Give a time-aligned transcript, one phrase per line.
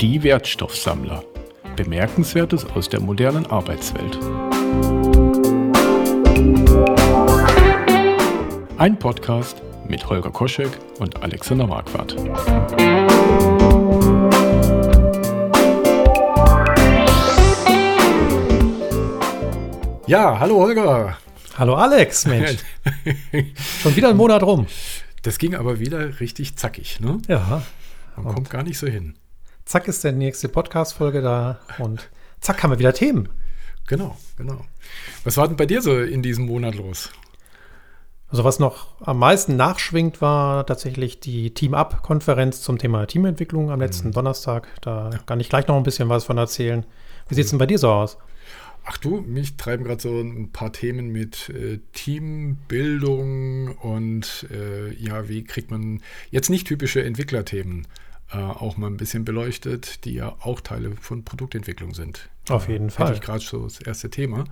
[0.00, 1.24] Die Wertstoffsammler.
[1.74, 4.16] Bemerkenswertes aus der modernen Arbeitswelt.
[8.78, 10.70] Ein Podcast mit Holger Koschek
[11.00, 12.14] und Alexander Marquardt.
[20.06, 21.18] Ja, hallo Holger.
[21.58, 22.58] Hallo Alex, Mensch.
[23.82, 24.68] Schon wieder ein Monat rum.
[25.22, 27.18] Das ging aber wieder richtig zackig, ne?
[27.28, 27.62] Ja.
[28.16, 29.14] Man kommt gar nicht so hin.
[29.64, 32.10] Zack ist der nächste Podcast-Folge da und
[32.40, 33.28] zack haben wir wieder Themen.
[33.86, 34.64] Genau, genau.
[35.24, 37.10] Was war denn bei dir so in diesem Monat los?
[38.28, 44.08] Also was noch am meisten nachschwingt, war tatsächlich die Team-Up-Konferenz zum Thema Teamentwicklung am letzten
[44.08, 44.12] mhm.
[44.12, 44.68] Donnerstag.
[44.80, 45.18] Da ja.
[45.18, 46.84] kann ich gleich noch ein bisschen was von erzählen.
[47.28, 48.16] Wie sieht es denn bei dir so aus?
[48.84, 55.28] Ach du, mich treiben gerade so ein paar Themen mit äh, Teambildung und äh, ja,
[55.28, 56.00] wie kriegt man
[56.30, 57.86] jetzt nicht typische Entwicklerthemen
[58.32, 62.30] äh, auch mal ein bisschen beleuchtet, die ja auch Teile von Produktentwicklung sind.
[62.48, 63.08] Auf jeden Fall.
[63.08, 64.44] Hatte ich gerade so das erste Thema.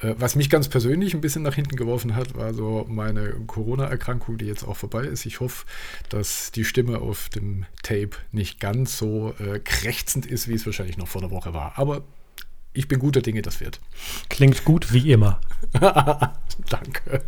[0.00, 4.38] Äh, was mich ganz persönlich ein bisschen nach hinten geworfen hat, war so meine Corona-Erkrankung,
[4.38, 5.24] die jetzt auch vorbei ist.
[5.26, 5.64] Ich hoffe,
[6.10, 10.98] dass die Stimme auf dem Tape nicht ganz so äh, krächzend ist, wie es wahrscheinlich
[10.98, 11.72] noch vor der Woche war.
[11.76, 12.04] Aber
[12.74, 13.80] ich bin guter Dinge, das wird.
[14.28, 15.40] Klingt gut wie immer.
[15.72, 17.22] Danke.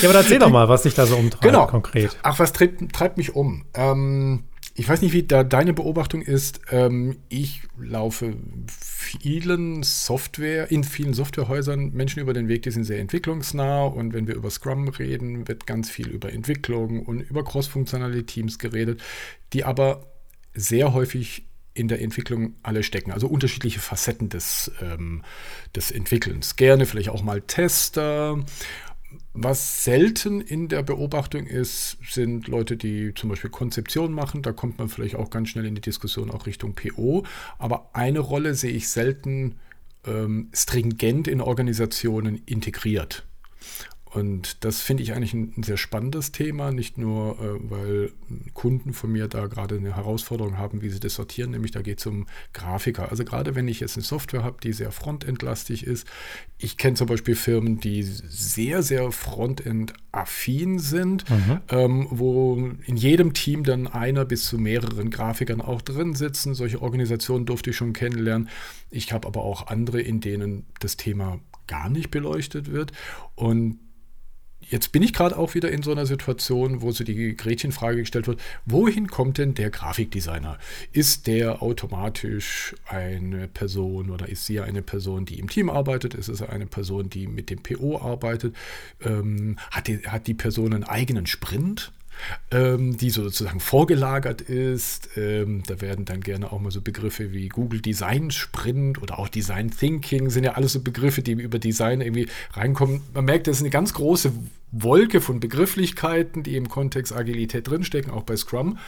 [0.00, 1.66] Ja, aber erzähl doch mal, was dich da so umtreibt genau.
[1.66, 2.16] konkret.
[2.22, 3.64] Ach, was treibt, treibt mich um?
[3.74, 4.44] Ähm,
[4.76, 6.60] ich weiß nicht, wie da deine Beobachtung ist.
[6.70, 8.34] Ähm, ich laufe
[8.68, 13.84] vielen Software, in vielen Softwarehäusern Menschen über den Weg, die sind sehr entwicklungsnah.
[13.84, 18.58] Und wenn wir über Scrum reden, wird ganz viel über Entwicklung und über crossfunktionale Teams
[18.58, 19.02] geredet,
[19.52, 20.06] die aber
[20.54, 23.10] sehr häufig in der Entwicklung alle stecken.
[23.10, 25.22] Also unterschiedliche Facetten des, ähm,
[25.74, 26.56] des Entwickelns.
[26.56, 28.42] Gerne vielleicht auch mal Tester.
[29.32, 34.42] Was selten in der Beobachtung ist, sind Leute, die zum Beispiel Konzeption machen.
[34.42, 37.24] Da kommt man vielleicht auch ganz schnell in die Diskussion auch Richtung PO.
[37.58, 39.56] Aber eine Rolle sehe ich selten
[40.06, 43.24] ähm, stringent in Organisationen integriert.
[44.14, 48.12] Und das finde ich eigentlich ein, ein, sehr spannendes Thema, nicht nur, äh, weil
[48.52, 51.98] Kunden von mir da gerade eine Herausforderung haben, wie sie das sortieren, nämlich da geht
[51.98, 53.10] es um Grafiker.
[53.10, 56.06] Also gerade wenn ich jetzt eine Software habe, die sehr frontendlastig ist,
[56.58, 61.60] ich kenne zum Beispiel Firmen, die sehr, sehr frontend-affin sind, mhm.
[61.70, 66.54] ähm, wo in jedem Team dann einer bis zu mehreren Grafikern auch drin sitzen.
[66.54, 68.48] Solche Organisationen durfte ich schon kennenlernen.
[68.90, 72.92] Ich habe aber auch andere, in denen das Thema gar nicht beleuchtet wird.
[73.34, 73.80] Und
[74.68, 78.26] jetzt bin ich gerade auch wieder in so einer Situation, wo so die Gretchenfrage gestellt
[78.26, 80.58] wird, wohin kommt denn der Grafikdesigner?
[80.92, 86.14] Ist der automatisch eine Person oder ist sie eine Person, die im Team arbeitet?
[86.14, 88.54] Ist es eine Person, die mit dem PO arbeitet?
[89.02, 91.92] Ähm, hat, die, hat die Person einen eigenen Sprint?
[92.50, 95.10] Ähm, die sozusagen vorgelagert ist.
[95.16, 99.28] Ähm, da werden dann gerne auch mal so Begriffe wie Google Design Sprint oder auch
[99.28, 103.02] Design Thinking sind ja alles so Begriffe, die über Design irgendwie reinkommen.
[103.12, 104.32] Man merkt, das ist eine ganz große
[104.72, 108.78] Wolke von Begrifflichkeiten, die im Kontext Agilität drinstecken, auch bei Scrum.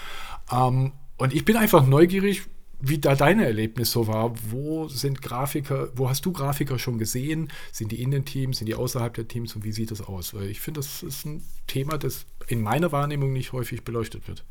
[0.50, 2.43] Ähm, und ich bin einfach neugierig,
[2.81, 4.32] wie da dein Erlebnis so war.
[4.50, 7.50] Wo sind Grafiker, wo hast du Grafiker schon gesehen?
[7.72, 10.34] Sind die in den Teams, sind die außerhalb der Teams und wie sieht das aus?
[10.34, 14.44] Weil ich finde, das ist ein Thema, das in meiner Wahrnehmung nicht häufig beleuchtet wird.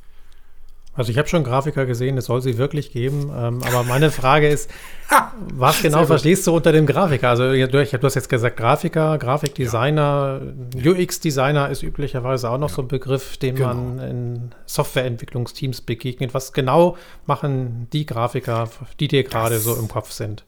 [0.96, 3.32] Also ich habe schon Grafiker gesehen, es soll sie wirklich geben.
[3.36, 4.72] Ähm, aber meine Frage ist,
[5.54, 7.30] was genau verstehst du unter dem Grafiker?
[7.30, 10.42] Also du, du hast jetzt gesagt Grafiker, Grafikdesigner,
[10.76, 10.92] ja.
[10.92, 12.76] UX-Designer ist üblicherweise auch noch ja.
[12.76, 13.74] so ein Begriff, dem genau.
[13.74, 16.34] man in Softwareentwicklungsteams begegnet.
[16.34, 18.70] Was genau machen die Grafiker,
[19.00, 20.46] die dir gerade so im Kopf sind?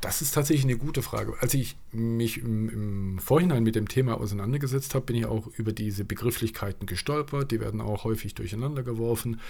[0.00, 1.34] Das ist tatsächlich eine gute Frage.
[1.40, 5.72] Als ich mich im, im Vorhinein mit dem Thema auseinandergesetzt habe, bin ich auch über
[5.72, 7.50] diese Begrifflichkeiten gestolpert.
[7.50, 9.40] Die werden auch häufig durcheinander geworfen.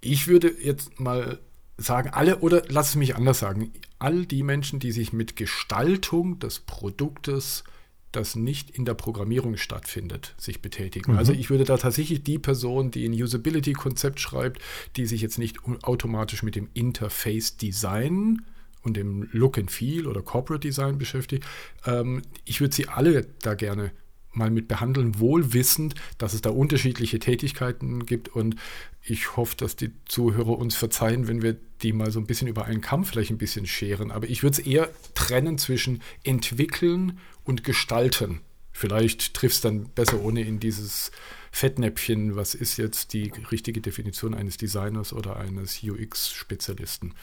[0.00, 1.40] Ich würde jetzt mal
[1.76, 6.38] sagen, alle, oder lass es mich anders sagen, all die Menschen, die sich mit Gestaltung
[6.38, 7.64] des Produktes,
[8.12, 11.12] das nicht in der Programmierung stattfindet, sich betätigen.
[11.12, 11.18] Mhm.
[11.18, 14.62] Also ich würde da tatsächlich die Person, die ein Usability-Konzept schreibt,
[14.96, 18.42] die sich jetzt nicht automatisch mit dem Interface-Design
[18.88, 21.44] und dem Look and Feel oder Corporate Design beschäftigt.
[21.86, 23.92] Ähm, ich würde sie alle da gerne
[24.32, 28.56] mal mit behandeln, wohl wissend, dass es da unterschiedliche Tätigkeiten gibt und
[29.02, 32.66] ich hoffe, dass die Zuhörer uns verzeihen, wenn wir die mal so ein bisschen über
[32.66, 34.10] einen Kamm vielleicht ein bisschen scheren.
[34.10, 38.40] Aber ich würde es eher trennen zwischen entwickeln und gestalten.
[38.72, 41.10] Vielleicht trifft es dann besser ohne in dieses
[41.50, 47.14] Fettnäpfchen, was ist jetzt die richtige Definition eines Designers oder eines UX-Spezialisten.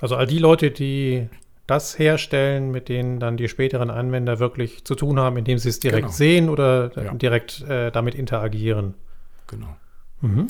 [0.00, 1.28] Also all die Leute, die
[1.66, 5.80] das herstellen, mit denen dann die späteren Anwender wirklich zu tun haben, indem sie es
[5.80, 6.16] direkt genau.
[6.16, 7.14] sehen oder ja.
[7.14, 8.94] direkt äh, damit interagieren.
[9.46, 9.76] Genau.
[10.22, 10.46] Mhm.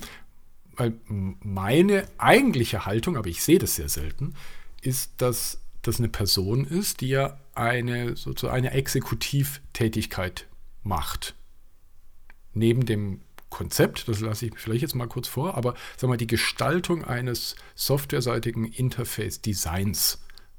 [0.76, 4.34] Weil meine eigentliche Haltung, aber ich sehe das sehr selten,
[4.80, 10.46] ist, dass das eine Person ist, die ja eine sozusagen eine Exekutivtätigkeit
[10.84, 11.34] macht.
[12.54, 16.26] Neben dem Konzept, das lasse ich vielleicht jetzt mal kurz vor, aber sag mal, die
[16.26, 20.18] Gestaltung eines softwareseitigen Interface-Designs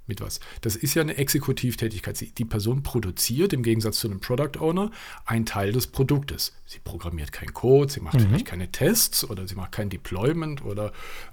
[0.10, 0.42] mit was.
[0.62, 2.38] Das ist ja eine Exekutivtätigkeit.
[2.38, 4.92] Die Person produziert im Gegensatz zu einem Product Owner
[5.26, 6.54] einen Teil des Produktes.
[6.66, 8.28] Sie programmiert keinen Code, sie macht mhm.
[8.28, 10.92] vielleicht keine Tests oder sie macht kein Deployment oder,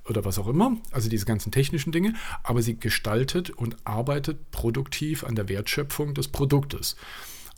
[0.08, 0.76] oder was auch immer.
[0.92, 2.14] Also diese ganzen technischen Dinge.
[2.44, 6.96] Aber sie gestaltet und arbeitet produktiv an der Wertschöpfung des Produktes.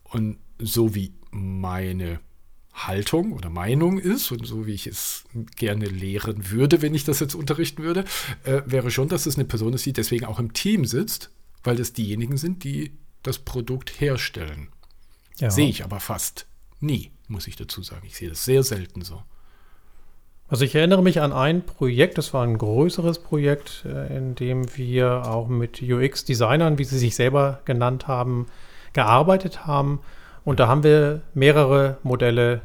[0.04, 2.20] Und so wie meine
[2.86, 5.24] Haltung oder Meinung ist und so wie ich es
[5.56, 8.04] gerne lehren würde, wenn ich das jetzt unterrichten würde,
[8.44, 11.30] äh, wäre schon, dass es eine Person ist, die deswegen auch im Team sitzt,
[11.64, 12.92] weil das diejenigen sind, die
[13.22, 14.68] das Produkt herstellen.
[15.38, 15.50] Ja.
[15.50, 16.46] Sehe ich aber fast
[16.80, 18.06] nie, muss ich dazu sagen.
[18.06, 19.22] Ich sehe das sehr selten so.
[20.48, 24.76] Also ich erinnere mich an ein Projekt, das war ein größeres Projekt, äh, in dem
[24.76, 28.46] wir auch mit UX-Designern, wie sie sich selber genannt haben,
[28.94, 30.00] gearbeitet haben
[30.44, 32.62] und da haben wir mehrere Modelle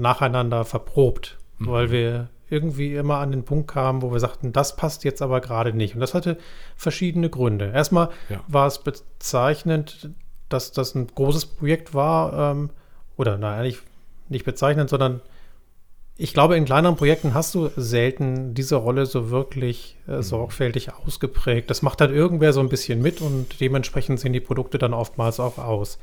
[0.00, 1.66] nacheinander verprobt, mhm.
[1.68, 5.40] weil wir irgendwie immer an den Punkt kamen, wo wir sagten, das passt jetzt aber
[5.40, 5.94] gerade nicht.
[5.94, 6.36] Und das hatte
[6.76, 7.70] verschiedene Gründe.
[7.72, 8.42] Erstmal ja.
[8.48, 10.10] war es bezeichnend,
[10.48, 12.70] dass das ein großes Projekt war, ähm,
[13.16, 13.80] oder nein, eigentlich
[14.28, 15.20] nicht bezeichnend, sondern
[16.16, 20.22] ich glaube, in kleineren Projekten hast du selten diese Rolle so wirklich äh, mhm.
[20.22, 21.70] sorgfältig ausgeprägt.
[21.70, 25.40] Das macht halt irgendwer so ein bisschen mit und dementsprechend sehen die Produkte dann oftmals
[25.40, 25.98] auch aus.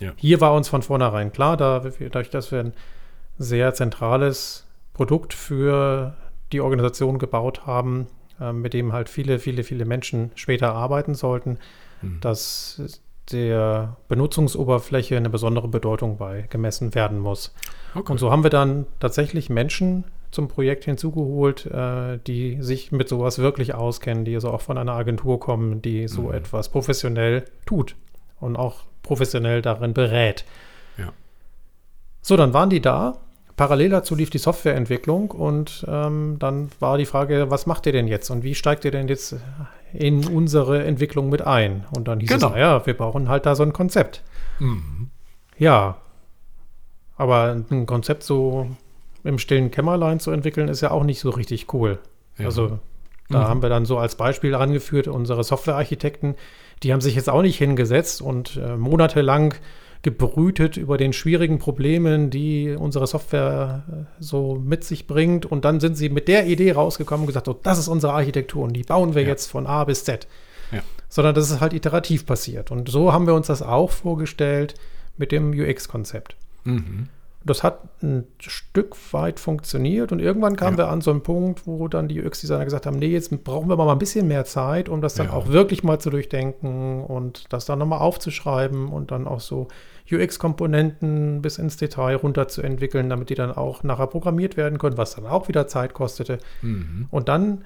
[0.00, 0.12] Ja.
[0.16, 2.72] Hier war uns von vornherein klar, dadurch, dass wir ein
[3.38, 6.14] sehr zentrales Produkt für
[6.52, 8.06] die Organisation gebaut haben,
[8.40, 11.58] äh, mit dem halt viele, viele, viele Menschen später arbeiten sollten,
[12.02, 12.18] mhm.
[12.20, 13.00] dass
[13.30, 17.54] der Benutzungsoberfläche eine besondere Bedeutung bei gemessen werden muss.
[17.94, 18.10] Okay.
[18.12, 23.38] Und so haben wir dann tatsächlich Menschen zum Projekt hinzugeholt, äh, die sich mit sowas
[23.38, 26.34] wirklich auskennen, die also auch von einer Agentur kommen, die so mhm.
[26.34, 27.94] etwas professionell tut
[28.40, 30.44] und auch professionell darin berät.
[32.22, 33.18] So, dann waren die da.
[33.56, 38.08] Parallel dazu lief die Softwareentwicklung und ähm, dann war die Frage, was macht ihr denn
[38.08, 39.36] jetzt und wie steigt ihr denn jetzt
[39.92, 41.84] in unsere Entwicklung mit ein?
[41.94, 42.48] Und dann hieß genau.
[42.48, 44.22] es, naja, wir brauchen halt da so ein Konzept.
[44.58, 45.10] Mhm.
[45.58, 45.98] Ja,
[47.16, 48.68] aber ein Konzept so
[49.22, 51.98] im stillen Kämmerlein zu entwickeln, ist ja auch nicht so richtig cool.
[52.38, 52.46] Ja.
[52.46, 52.78] Also
[53.28, 53.44] da mhm.
[53.44, 56.36] haben wir dann so als Beispiel angeführt, unsere Softwarearchitekten,
[56.82, 59.54] die haben sich jetzt auch nicht hingesetzt und äh, monatelang
[60.02, 65.46] gebrütet über den schwierigen Problemen, die unsere Software äh, so mit sich bringt.
[65.46, 68.64] Und dann sind sie mit der Idee rausgekommen und gesagt, oh, das ist unsere Architektur
[68.64, 69.28] und die bauen wir ja.
[69.28, 70.26] jetzt von A bis Z.
[70.72, 70.80] Ja.
[71.08, 72.70] Sondern das ist halt iterativ passiert.
[72.70, 74.74] Und so haben wir uns das auch vorgestellt
[75.16, 76.36] mit dem UX-Konzept.
[76.64, 77.08] Mhm.
[77.44, 80.84] Das hat ein Stück weit funktioniert und irgendwann kamen ja.
[80.84, 83.76] wir an so einen Punkt, wo dann die UX-Designer gesagt haben, nee, jetzt brauchen wir
[83.76, 85.32] mal ein bisschen mehr Zeit, um das dann ja.
[85.32, 89.66] auch wirklich mal zu durchdenken und das dann nochmal aufzuschreiben und dann auch so
[90.12, 95.26] UX-Komponenten bis ins Detail runterzuentwickeln, damit die dann auch nachher programmiert werden können, was dann
[95.26, 96.38] auch wieder Zeit kostete.
[96.60, 97.06] Mhm.
[97.10, 97.64] Und dann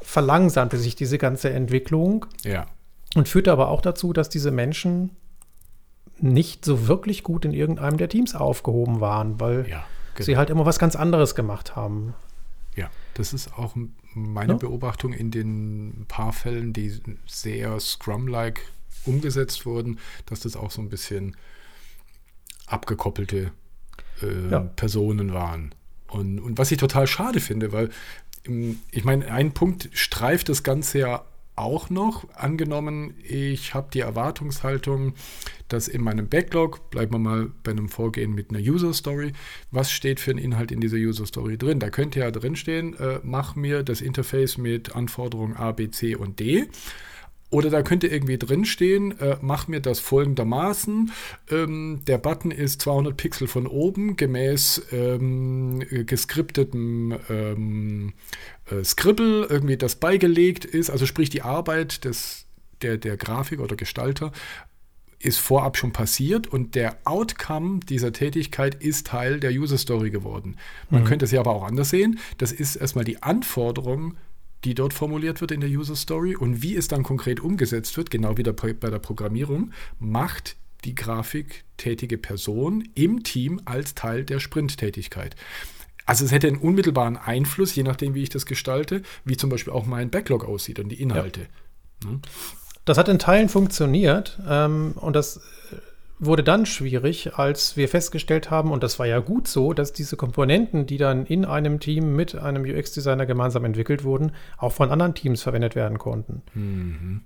[0.00, 2.66] verlangsamte sich diese ganze Entwicklung ja.
[3.14, 5.10] und führte aber auch dazu, dass diese Menschen
[6.18, 10.24] nicht so wirklich gut in irgendeinem der Teams aufgehoben waren, weil ja, genau.
[10.24, 12.14] sie halt immer was ganz anderes gemacht haben.
[12.74, 13.74] Ja, das ist auch
[14.14, 14.58] meine ja?
[14.58, 18.60] Beobachtung in den paar Fällen, die sehr Scrum-like
[19.04, 21.36] umgesetzt wurden, dass das auch so ein bisschen
[22.66, 23.52] abgekoppelte
[24.22, 24.60] äh, ja.
[24.60, 25.74] Personen waren.
[26.08, 27.90] Und, und was ich total schade finde, weil
[28.46, 31.24] ähm, ich meine, ein Punkt streift das Ganze ja
[31.56, 32.28] auch noch.
[32.34, 35.14] Angenommen, ich habe die Erwartungshaltung,
[35.68, 39.32] dass in meinem Backlog, bleiben wir mal bei einem Vorgehen mit einer User Story,
[39.70, 41.80] was steht für ein Inhalt in dieser User Story drin?
[41.80, 46.14] Da könnte ja drin stehen, äh, mach mir das Interface mit Anforderungen A, B, C
[46.14, 46.68] und D.
[47.48, 51.12] Oder da könnte irgendwie drinstehen, äh, mach mir das folgendermaßen.
[51.50, 58.12] Ähm, der Button ist 200 Pixel von oben, gemäß ähm, geskriptetem ähm,
[58.70, 60.90] äh, Scribble, irgendwie das beigelegt ist.
[60.90, 62.46] Also sprich die Arbeit des,
[62.82, 64.32] der, der Grafik oder Gestalter
[65.18, 70.56] ist vorab schon passiert und der Outcome dieser Tätigkeit ist Teil der User Story geworden.
[70.90, 71.06] Man mhm.
[71.06, 72.18] könnte es ja aber auch anders sehen.
[72.38, 74.16] Das ist erstmal die Anforderung
[74.64, 78.10] die dort formuliert wird in der User Story und wie es dann konkret umgesetzt wird,
[78.10, 85.36] genau wie bei der Programmierung, macht die grafiktätige Person im Team als Teil der Sprint-Tätigkeit.
[86.04, 89.72] Also es hätte einen unmittelbaren Einfluss, je nachdem, wie ich das gestalte, wie zum Beispiel
[89.72, 91.48] auch mein Backlog aussieht und die Inhalte.
[92.04, 92.10] Ja.
[92.84, 95.40] Das hat in Teilen funktioniert ähm, und das
[96.18, 100.16] wurde dann schwierig, als wir festgestellt haben, und das war ja gut so, dass diese
[100.16, 105.14] Komponenten, die dann in einem Team mit einem UX-Designer gemeinsam entwickelt wurden, auch von anderen
[105.14, 106.42] Teams verwendet werden konnten.
[106.54, 107.20] Mhm.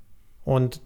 [0.44, 0.80] Und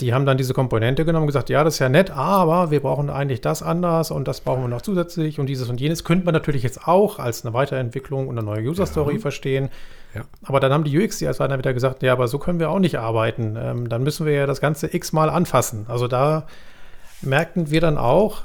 [0.00, 2.80] die haben dann diese Komponente genommen und gesagt, ja, das ist ja nett, aber wir
[2.80, 6.24] brauchen eigentlich das anders und das brauchen wir noch zusätzlich und dieses und jenes könnte
[6.24, 9.20] man natürlich jetzt auch als eine Weiterentwicklung und eine neue User Story ja.
[9.20, 9.68] verstehen.
[10.14, 10.22] Ja.
[10.42, 13.56] Aber dann haben die UX-Designer wieder gesagt, ja, aber so können wir auch nicht arbeiten.
[13.56, 15.86] Ähm, dann müssen wir ja das Ganze x-mal anfassen.
[15.88, 16.46] Also da
[17.26, 18.42] merkten wir dann auch,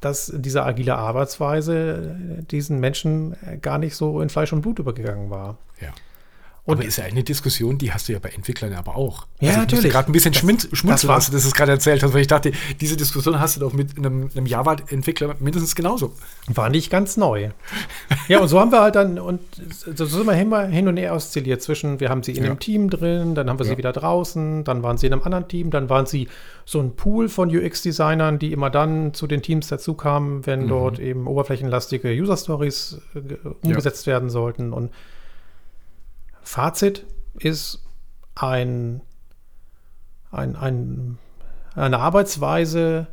[0.00, 2.16] dass diese agile Arbeitsweise
[2.50, 5.58] diesen Menschen gar nicht so in Fleisch und Blut übergegangen war.
[6.64, 9.26] Und aber ist ja eine Diskussion, die hast du ja bei Entwicklern aber auch.
[9.40, 9.90] Ja, also natürlich.
[9.90, 12.96] gerade ein bisschen schmunzeln, das als du das gerade erzählt hast, weil ich dachte, diese
[12.96, 16.12] Diskussion hast du doch mit einem, einem Java-Entwickler mindestens genauso.
[16.46, 17.50] War nicht ganz neu.
[18.28, 19.40] ja, und so haben wir halt dann, und
[19.92, 22.50] so sind wir immer hin und her oszilliert zwischen, wir haben sie in ja.
[22.50, 23.72] einem Team drin, dann haben wir ja.
[23.72, 26.28] sie wieder draußen, dann waren sie in einem anderen Team, dann waren sie
[26.64, 30.68] so ein Pool von UX-Designern, die immer dann zu den Teams dazu kamen, wenn mhm.
[30.68, 34.12] dort eben oberflächenlastige User-Stories äh, umgesetzt ja.
[34.12, 34.90] werden sollten und
[36.42, 37.06] Fazit
[37.38, 37.82] ist
[38.34, 39.00] ein,
[40.30, 41.18] ein, ein,
[41.74, 43.06] eine Arbeitsweise,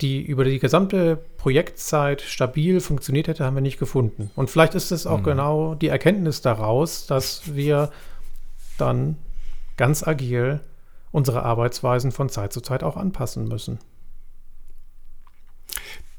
[0.00, 4.30] die über die gesamte Projektzeit stabil funktioniert hätte, haben wir nicht gefunden.
[4.34, 5.24] Und vielleicht ist es auch mhm.
[5.24, 7.90] genau die Erkenntnis daraus, dass wir
[8.78, 9.16] dann
[9.76, 10.60] ganz agil
[11.12, 13.78] unsere Arbeitsweisen von Zeit zu Zeit auch anpassen müssen.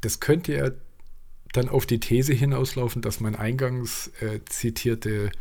[0.02, 0.70] Das könnte ja
[1.52, 5.32] dann auf die These hinauslaufen, dass mein eingangs äh, zitierte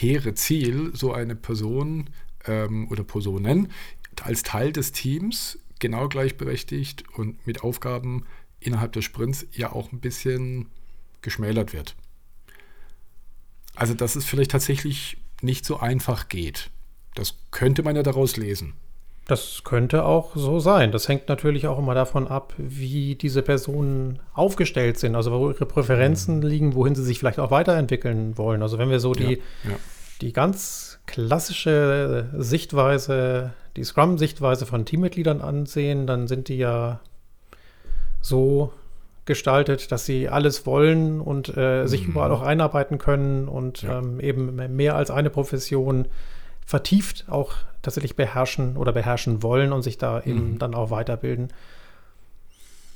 [0.00, 2.10] hehre Ziel, so eine Person
[2.46, 3.72] ähm, oder Personen
[4.22, 8.24] als Teil des Teams genau gleichberechtigt und mit Aufgaben
[8.60, 10.68] innerhalb des Sprints ja auch ein bisschen
[11.22, 11.94] geschmälert wird.
[13.74, 16.70] Also, dass es vielleicht tatsächlich nicht so einfach geht.
[17.14, 18.74] Das könnte man ja daraus lesen.
[19.28, 20.90] Das könnte auch so sein.
[20.90, 25.66] Das hängt natürlich auch immer davon ab, wie diese Personen aufgestellt sind, also wo ihre
[25.66, 26.46] Präferenzen mhm.
[26.46, 28.62] liegen, wohin sie sich vielleicht auch weiterentwickeln wollen.
[28.62, 29.76] Also wenn wir so die, ja, ja.
[30.22, 37.00] die ganz klassische Sichtweise, die Scrum-Sichtweise von Teammitgliedern ansehen, dann sind die ja
[38.22, 38.72] so
[39.26, 42.12] gestaltet, dass sie alles wollen und äh, sich mhm.
[42.12, 43.98] überall auch einarbeiten können und ja.
[43.98, 46.08] ähm, eben mehr als eine Profession
[46.68, 50.58] vertieft auch tatsächlich beherrschen oder beherrschen wollen und sich da eben mhm.
[50.58, 51.48] dann auch weiterbilden.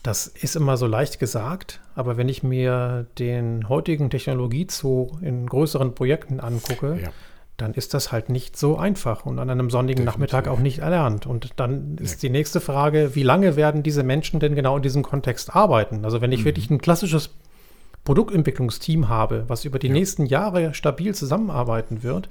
[0.02, 5.94] Das ist immer so leicht gesagt, aber wenn ich mir den heutigen Technologiezoo in größeren
[5.94, 7.08] Projekten angucke, ja.
[7.56, 10.32] dann ist das halt nicht so einfach und an einem sonnigen Definitiv.
[10.32, 11.24] Nachmittag auch nicht erlernt.
[11.24, 12.28] Und dann ist nee.
[12.28, 16.04] die nächste Frage, wie lange werden diese Menschen denn genau in diesem Kontext arbeiten?
[16.04, 16.44] Also wenn ich mhm.
[16.44, 17.30] wirklich ein klassisches
[18.04, 19.94] Produktentwicklungsteam habe, was über die ja.
[19.94, 22.28] nächsten Jahre stabil zusammenarbeiten wird,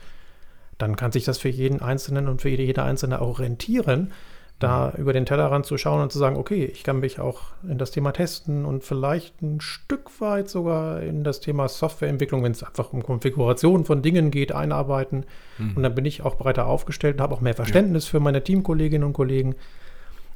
[0.81, 4.11] dann kann sich das für jeden Einzelnen und für jede, jede Einzelne auch rentieren,
[4.59, 5.01] da mhm.
[5.01, 7.91] über den Tellerrand zu schauen und zu sagen, okay, ich kann mich auch in das
[7.91, 12.93] Thema testen und vielleicht ein Stück weit sogar in das Thema Softwareentwicklung, wenn es einfach
[12.93, 15.25] um Konfiguration von Dingen geht, einarbeiten.
[15.57, 15.73] Mhm.
[15.75, 18.11] Und dann bin ich auch breiter aufgestellt und habe auch mehr Verständnis ja.
[18.11, 19.55] für meine Teamkolleginnen und Kollegen.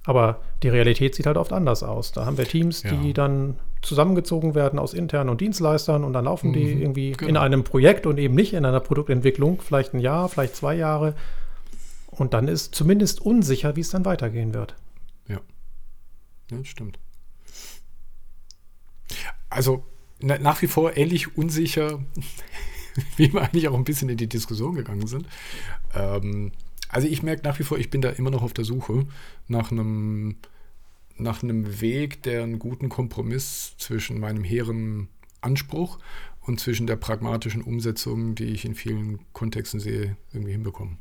[0.06, 2.12] Aber die Realität sieht halt oft anders aus.
[2.12, 2.92] Da haben wir Teams, ja.
[2.92, 7.30] die dann zusammengezogen werden aus internen und Dienstleistern und dann laufen mhm, die irgendwie genau.
[7.30, 11.16] in einem Projekt und eben nicht in einer Produktentwicklung, vielleicht ein Jahr, vielleicht zwei Jahre.
[12.12, 14.76] Und dann ist zumindest unsicher, wie es dann weitergehen wird.
[15.28, 15.40] Ja.
[16.52, 17.00] Ja, stimmt.
[19.50, 19.86] Also
[20.22, 22.00] na, nach wie vor ähnlich unsicher,
[23.18, 25.28] wie wir eigentlich auch ein bisschen in die Diskussion gegangen sind.
[25.94, 26.52] Ähm,
[26.96, 29.06] also ich merke nach wie vor, ich bin da immer noch auf der Suche
[29.50, 30.38] nach einem,
[31.18, 35.10] nach einem Weg, der einen guten Kompromiss zwischen meinem hehren
[35.42, 36.00] Anspruch
[36.40, 40.98] und zwischen der pragmatischen Umsetzung, die ich in vielen Kontexten sehe, irgendwie hinbekomme.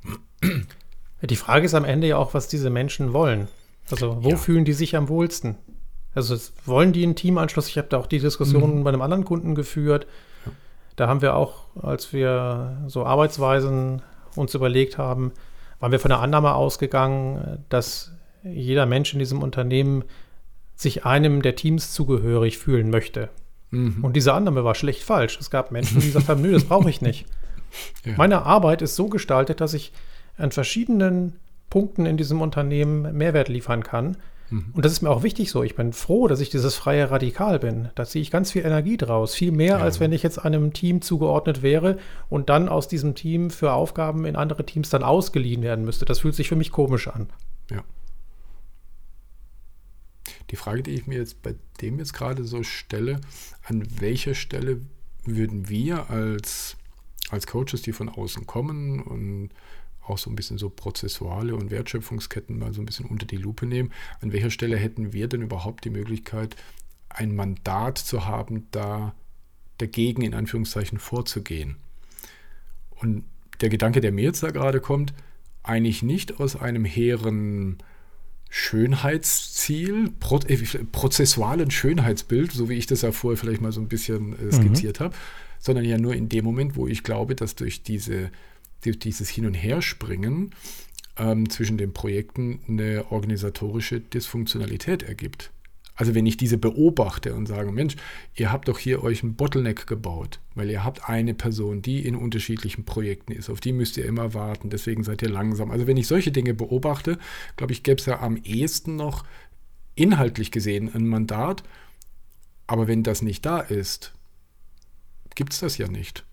[1.23, 3.47] Die Frage ist am Ende ja auch, was diese Menschen wollen.
[3.89, 4.37] Also wo ja.
[4.37, 5.55] fühlen die sich am wohlsten?
[6.13, 6.37] Also
[6.67, 7.69] wollen die einen Teamanschluss?
[7.69, 8.85] Ich habe da auch die Diskussion mhm.
[8.85, 10.09] bei einem anderen Kunden geführt.
[10.45, 10.53] Ja.
[10.97, 14.03] Da haben wir auch, als wir so Arbeitsweisen
[14.35, 15.31] uns überlegt haben,
[15.81, 18.13] waren wir von der Annahme ausgegangen, dass
[18.43, 20.05] jeder Mensch in diesem Unternehmen
[20.77, 23.31] sich einem der Teams zugehörig fühlen möchte.
[23.71, 24.03] Mhm.
[24.03, 25.39] Und diese Annahme war schlecht falsch.
[25.41, 27.27] Es gab Menschen, die gesagt haben, nö, das brauche ich nicht.
[28.05, 28.13] Ja.
[28.17, 29.93] Meine Arbeit ist so gestaltet, dass ich
[30.37, 31.41] an verschiedenen
[31.71, 34.17] Punkten in diesem Unternehmen Mehrwert liefern kann.
[34.51, 34.67] Mhm.
[34.73, 35.63] Und das ist mir auch wichtig so.
[35.63, 37.91] Ich bin froh, dass ich dieses freie Radikal bin.
[37.95, 39.35] Da ziehe ich ganz viel Energie draus.
[39.35, 39.79] Viel mehr, ja.
[39.79, 41.99] als wenn ich jetzt einem Team zugeordnet wäre
[42.29, 46.05] und dann aus diesem Team für Aufgaben in andere Teams dann ausgeliehen werden müsste.
[46.05, 47.29] Das fühlt sich für mich komisch an.
[47.71, 47.83] Ja.
[50.51, 53.21] Die Frage, die ich mir jetzt bei dem jetzt gerade so stelle,
[53.65, 54.81] an welcher Stelle
[55.25, 56.77] würden wir als,
[57.31, 59.51] als Coaches, die von außen kommen und
[60.07, 63.67] auch so ein bisschen so prozessuale und Wertschöpfungsketten mal so ein bisschen unter die Lupe
[63.67, 63.93] nehmen.
[64.21, 66.57] An welcher Stelle hätten wir denn überhaupt die Möglichkeit,
[67.09, 69.15] ein Mandat zu haben, da
[69.79, 71.77] dagegen in Anführungszeichen vorzugehen?
[72.97, 73.25] Und
[73.61, 75.15] der Gedanke, der mir jetzt da gerade kommt,
[75.63, 77.79] eigentlich nicht aus einem hehren
[78.51, 80.57] Schönheitsziel, pro, äh,
[80.93, 85.01] prozessualen Schönheitsbild, so wie ich das ja vorher vielleicht mal so ein bisschen äh, skizziert
[85.01, 85.05] mhm.
[85.05, 85.17] habe,
[85.59, 88.31] sondern ja nur in dem Moment, wo ich glaube, dass durch diese,
[88.93, 90.55] dieses Hin- und Herspringen
[91.17, 95.51] ähm, zwischen den Projekten eine organisatorische Dysfunktionalität ergibt.
[95.97, 97.95] Also wenn ich diese beobachte und sage, Mensch,
[98.35, 102.17] ihr habt doch hier euch einen Bottleneck gebaut, weil ihr habt eine Person, die in
[102.17, 105.71] unterschiedlichen Projekten ist, auf die müsst ihr immer warten, deswegen seid ihr langsam.
[105.71, 107.19] Also wenn ich solche Dinge beobachte,
[107.57, 109.25] glaube ich, gäbe es ja am ehesten noch
[109.95, 111.63] inhaltlich gesehen ein Mandat,
[112.67, 114.13] aber wenn das nicht da ist,
[115.37, 116.25] gibt es das ja nicht.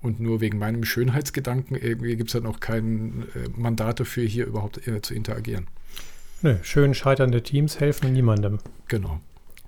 [0.00, 4.46] Und nur wegen meinem Schönheitsgedanken irgendwie gibt es ja noch kein äh, Mandat dafür, hier
[4.46, 5.66] überhaupt äh, zu interagieren.
[6.40, 8.60] Nö, schön scheiternde Teams helfen niemandem.
[8.86, 9.20] Genau.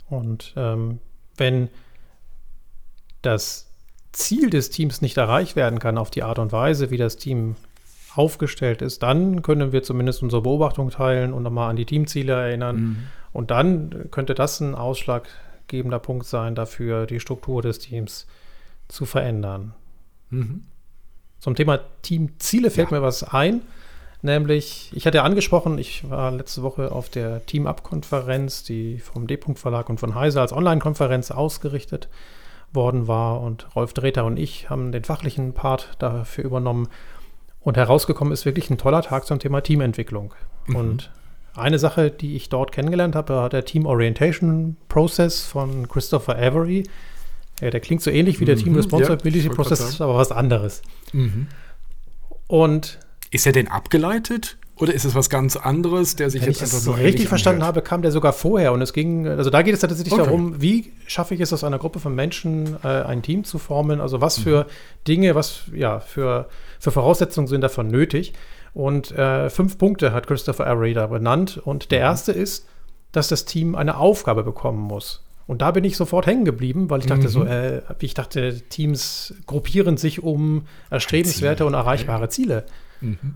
[0.08, 1.00] Und ähm,
[1.37, 1.68] wenn
[3.22, 3.70] das
[4.12, 7.56] Ziel des Teams nicht erreicht werden kann auf die Art und Weise, wie das Team
[8.14, 12.76] aufgestellt ist, dann können wir zumindest unsere Beobachtung teilen und nochmal an die Teamziele erinnern.
[12.76, 12.96] Mhm.
[13.32, 18.26] Und dann könnte das ein ausschlaggebender Punkt sein, dafür die Struktur des Teams
[18.88, 19.75] zu verändern.
[20.30, 20.62] Mhm.
[21.38, 22.99] Zum Thema Teamziele fällt ja.
[22.99, 23.62] mir was ein.
[24.22, 29.58] Nämlich, ich hatte ja angesprochen, ich war letzte Woche auf der Team-Up-Konferenz, die vom D-Punkt
[29.58, 32.08] Verlag und von Heise als Online-Konferenz ausgerichtet
[32.72, 33.40] worden war.
[33.40, 36.88] Und Rolf Dreter und ich haben den fachlichen Part dafür übernommen.
[37.60, 40.34] Und herausgekommen ist wirklich ein toller Tag zum Thema Teamentwicklung.
[40.66, 40.76] Mhm.
[40.76, 41.10] Und
[41.54, 46.84] eine Sache, die ich dort kennengelernt habe, war der Team Orientation Process von Christopher Avery.
[47.61, 48.61] Ja, der klingt so ähnlich wie der mhm.
[48.61, 50.83] Team Responsibility ja, Process, aber was anderes.
[51.12, 51.49] Mhm.
[52.47, 52.99] Und
[53.31, 54.57] ist er denn abgeleitet?
[54.81, 57.62] Oder ist es was ganz anderes, der sich Wenn jetzt ich das so richtig verstanden
[57.62, 58.73] habe, kam der sogar vorher.
[58.73, 60.25] Und es ging, also da geht es tatsächlich okay.
[60.25, 64.00] darum, wie schaffe ich es aus einer Gruppe von Menschen, äh, ein Team zu formen?
[64.00, 64.69] Also was für mhm.
[65.07, 66.49] Dinge, was ja für,
[66.79, 68.33] für Voraussetzungen sind davon nötig?
[68.73, 71.59] Und äh, fünf Punkte hat Christopher Array da benannt.
[71.59, 72.05] Und der mhm.
[72.05, 72.66] erste ist,
[73.12, 75.23] dass das Team eine Aufgabe bekommen muss.
[75.50, 77.28] Und da bin ich sofort hängen geblieben, weil ich dachte mhm.
[77.28, 82.66] so, äh, ich dachte, Teams gruppieren sich um erstrebenswerte und erreichbare Ziele.
[83.00, 83.34] Mhm.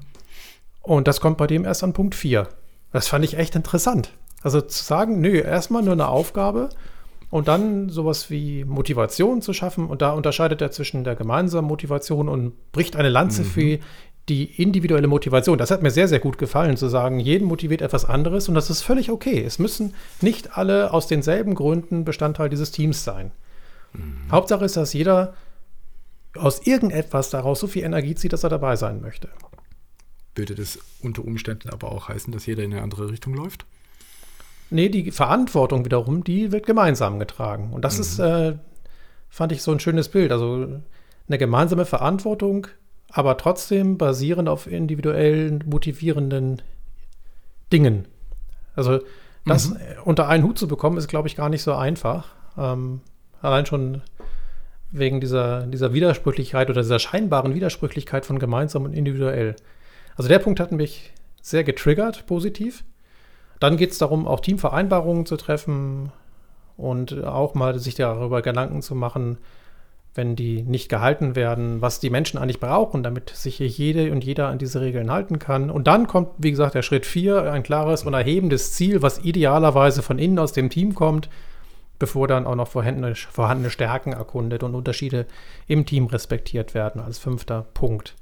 [0.80, 2.48] Und das kommt bei dem erst an Punkt 4.
[2.92, 4.12] Das fand ich echt interessant.
[4.42, 6.68] Also zu sagen, nö, erstmal nur eine Aufgabe
[7.30, 9.88] und dann sowas wie Motivation zu schaffen.
[9.88, 13.46] Und da unterscheidet er zwischen der gemeinsamen Motivation und bricht eine Lanze mhm.
[13.46, 13.78] für
[14.28, 15.58] die individuelle Motivation.
[15.58, 18.70] Das hat mir sehr, sehr gut gefallen, zu sagen, jeden motiviert etwas anderes und das
[18.70, 19.42] ist völlig okay.
[19.44, 23.32] Es müssen nicht alle aus denselben Gründen Bestandteil dieses Teams sein.
[23.92, 24.30] Mhm.
[24.30, 25.34] Hauptsache ist, dass jeder
[26.36, 29.28] aus irgendetwas daraus so viel Energie zieht, dass er dabei sein möchte
[30.34, 33.66] würde das unter Umständen aber auch heißen, dass jeder in eine andere Richtung läuft?
[34.70, 37.72] Nee, die Verantwortung wiederum, die wird gemeinsam getragen.
[37.72, 38.00] Und das mhm.
[38.00, 38.58] ist, äh,
[39.28, 40.32] fand ich so ein schönes Bild.
[40.32, 40.80] Also
[41.28, 42.66] eine gemeinsame Verantwortung,
[43.10, 46.62] aber trotzdem basierend auf individuellen, motivierenden
[47.72, 48.06] Dingen.
[48.74, 49.00] Also
[49.46, 49.76] das mhm.
[50.04, 52.28] unter einen Hut zu bekommen, ist, glaube ich, gar nicht so einfach.
[52.56, 53.00] Ähm,
[53.40, 54.02] allein schon
[54.90, 59.56] wegen dieser, dieser Widersprüchlichkeit oder dieser scheinbaren Widersprüchlichkeit von gemeinsam und individuell.
[60.16, 61.12] Also der Punkt hat mich
[61.42, 62.84] sehr getriggert, positiv.
[63.60, 66.12] Dann geht es darum, auch Teamvereinbarungen zu treffen
[66.76, 69.38] und auch mal sich darüber Gedanken zu machen,
[70.14, 74.22] wenn die nicht gehalten werden, was die Menschen eigentlich brauchen, damit sich hier jede und
[74.22, 75.70] jeder an diese Regeln halten kann.
[75.70, 80.02] Und dann kommt, wie gesagt, der Schritt 4, ein klares und erhebendes Ziel, was idealerweise
[80.02, 81.28] von innen aus dem Team kommt,
[81.98, 85.26] bevor dann auch noch vorhandene, vorhandene Stärken erkundet und Unterschiede
[85.66, 88.14] im Team respektiert werden, als fünfter Punkt.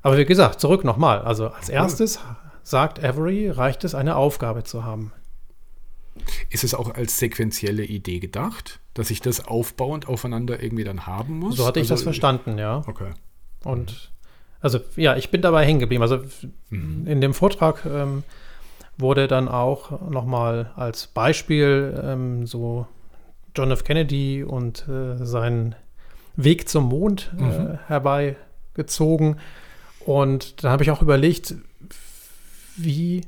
[0.00, 1.20] Aber wie gesagt, zurück nochmal.
[1.20, 2.20] Also als erstes
[2.62, 5.12] sagt Avery, reicht es, eine Aufgabe zu haben.
[6.50, 11.38] Ist es auch als sequenzielle Idee gedacht, dass ich das aufbauend aufeinander irgendwie dann haben
[11.38, 11.56] muss?
[11.56, 12.82] So hatte ich also, das verstanden, ja.
[12.86, 13.10] Okay.
[13.64, 14.10] Und
[14.60, 16.02] also ja, ich bin dabei hängen geblieben.
[16.02, 16.20] Also
[16.70, 17.06] mhm.
[17.06, 18.24] in dem Vortrag ähm,
[18.96, 22.86] wurde dann auch nochmal als Beispiel ähm, so
[23.54, 23.84] John F.
[23.84, 25.74] Kennedy und äh, seinen
[26.36, 27.78] Weg zum Mond äh, mhm.
[27.86, 29.38] herbeigezogen.
[30.04, 31.54] Und dann habe ich auch überlegt,
[32.76, 33.22] wie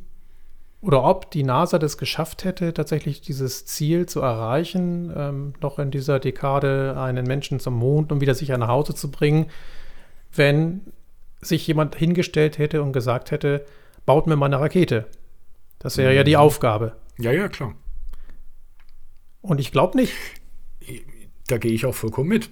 [0.83, 5.91] oder ob die NASA das geschafft hätte, tatsächlich dieses Ziel zu erreichen, ähm, noch in
[5.91, 9.47] dieser Dekade einen Menschen zum Mond und wieder sicher nach Hause zu bringen,
[10.35, 10.81] wenn
[11.41, 13.65] sich jemand hingestellt hätte und gesagt hätte,
[14.07, 15.07] baut mir mal eine Rakete.
[15.79, 16.17] Das wäre mhm.
[16.17, 16.41] ja die mhm.
[16.41, 16.97] Aufgabe.
[17.19, 17.75] Ja, ja, klar.
[19.43, 20.15] Und ich glaube nicht.
[21.47, 22.51] Da gehe ich auch vollkommen mit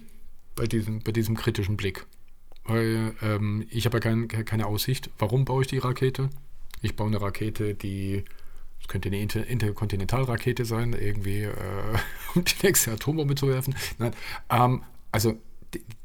[0.55, 2.05] bei diesem, bei diesem kritischen Blick.
[2.65, 5.09] weil ähm, ich habe ja kein, keine Aussicht.
[5.17, 6.29] Warum baue ich die Rakete?
[6.81, 8.23] Ich baue eine Rakete, die
[8.81, 11.53] es könnte eine Inter Interkontinentalrakete sein, irgendwie, äh,
[12.35, 13.75] um die nächste Atombombe zu werfen.
[13.97, 14.13] Nein,
[14.49, 15.37] ähm, also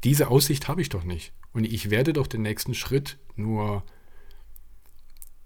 [0.03, 1.33] diese Aussicht habe ich doch nicht.
[1.53, 3.83] Und ich werde doch den nächsten Schritt nur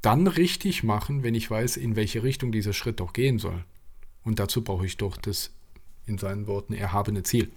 [0.02, 3.64] dann richtig machen, wenn ich weiß, in welche Richtung dieser Schritt doch gehen soll.
[4.24, 5.52] Und dazu brauche ich doch das,
[6.06, 7.52] in seinen Worten, erhabene Ziel.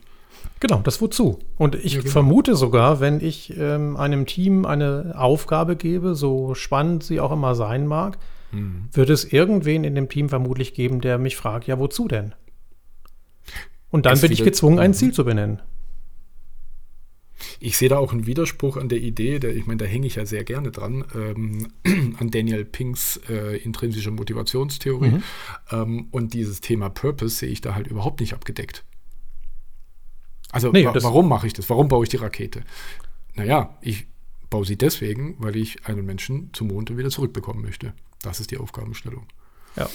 [0.61, 1.41] Genau, das wozu.
[1.57, 2.13] Und ich ja, genau.
[2.13, 7.55] vermute sogar, wenn ich ähm, einem Team eine Aufgabe gebe, so spannend sie auch immer
[7.55, 8.17] sein mag,
[8.53, 8.89] mhm.
[8.93, 12.35] wird es irgendwen in dem Team vermutlich geben, der mich fragt, ja, wozu denn?
[13.91, 14.95] Und dann bin ich gezwungen, ein mhm.
[14.95, 15.61] Ziel zu benennen.
[17.59, 20.15] Ich sehe da auch einen Widerspruch an der Idee, der, ich meine, da hänge ich
[20.15, 21.69] ja sehr gerne dran, ähm,
[22.19, 25.11] an Daniel Pinks äh, intrinsische Motivationstheorie.
[25.11, 25.23] Mhm.
[25.71, 28.85] Ähm, und dieses Thema Purpose sehe ich da halt überhaupt nicht abgedeckt.
[30.53, 31.69] Also nee, wa warum mache ich das?
[31.69, 32.63] Warum baue ich die Rakete?
[33.35, 34.07] Naja, ich
[34.51, 37.95] baue sie deswegen, weil ich einen Menschen zum Mond und wieder zurückbekommen möchte.
[38.23, 39.27] Das ist die Aufgabenstellung.
[39.77, 39.89] Ja.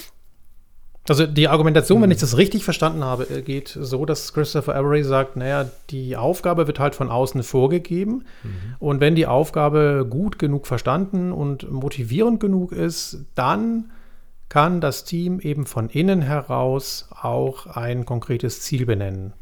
[1.08, 2.02] Also die Argumentation, mhm.
[2.02, 6.16] wenn ich das richtig verstanden habe, äh, geht so, dass Christopher Avery sagt, naja, die
[6.16, 8.74] Aufgabe wird halt von außen vorgegeben mhm.
[8.78, 13.90] und wenn die Aufgabe gut genug verstanden und motivierend genug ist, dann
[14.48, 19.32] kann das Team eben von innen heraus auch ein konkretes Ziel benennen.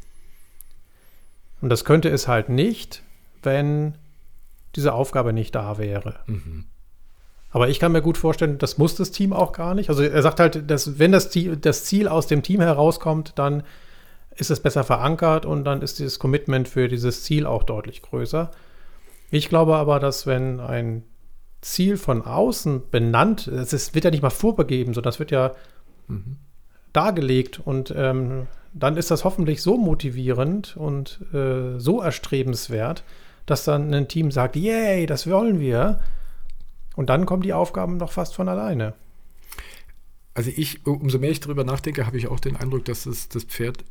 [1.61, 3.03] Und das könnte es halt nicht,
[3.43, 3.97] wenn
[4.75, 6.17] diese Aufgabe nicht da wäre.
[6.27, 6.67] Mhm.
[7.51, 9.89] Aber ich kann mir gut vorstellen, das muss das Team auch gar nicht.
[9.89, 13.63] Also er sagt halt, dass wenn das, Ziel, das Ziel aus dem Team herauskommt, dann
[14.35, 18.51] ist es besser verankert und dann ist dieses Commitment für dieses Ziel auch deutlich größer.
[19.31, 21.03] Ich glaube aber, dass wenn ein
[21.63, 25.55] Ziel von außen benannt, es wird ja nicht mal vorbegeben, sondern das wird ja
[26.09, 26.37] mhm.
[26.93, 28.47] dargelegt und ähm,
[28.79, 33.05] dann ist das hoffentlich so motivierend und äh, so erstrebenswert,
[33.47, 36.01] dass dann ein Team sagt, yay, das wollen wir.
[36.95, 38.95] Und dann kommen die Aufgaben doch fast von alleine.
[40.35, 43.45] Also ich, umso mehr ich darüber nachdenke, habe ich auch den Eindruck, dass es das
[43.45, 43.85] Pferd,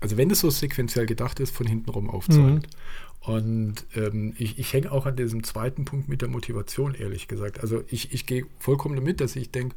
[0.00, 2.40] also wenn es so sequenziell gedacht ist, von hinten rum aufzeigt.
[2.40, 2.62] Mhm.
[3.20, 7.60] Und ähm, ich, ich hänge auch an diesem zweiten Punkt mit der Motivation, ehrlich gesagt.
[7.60, 9.76] Also ich, ich gehe vollkommen damit, dass ich denke,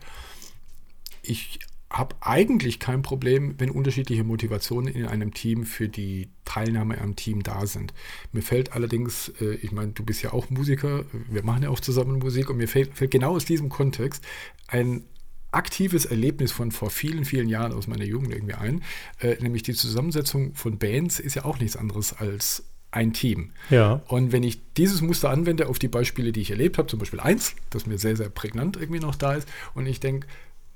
[1.22, 1.60] ich
[1.94, 7.44] habe eigentlich kein Problem, wenn unterschiedliche Motivationen in einem Team für die Teilnahme am Team
[7.44, 7.94] da sind.
[8.32, 11.80] Mir fällt allerdings, äh, ich meine, du bist ja auch Musiker, wir machen ja auch
[11.80, 14.26] zusammen Musik und mir fällt, fällt genau aus diesem Kontext
[14.68, 15.04] ein
[15.52, 18.84] aktives Erlebnis von vor vielen, vielen Jahren aus meiner Jugend irgendwie ein,
[19.20, 23.52] äh, nämlich die Zusammensetzung von Bands ist ja auch nichts anderes als ein Team.
[23.70, 24.02] Ja.
[24.08, 27.20] Und wenn ich dieses Muster anwende auf die Beispiele, die ich erlebt habe, zum Beispiel
[27.20, 30.28] eins, das mir sehr, sehr prägnant irgendwie noch da ist, und ich denke,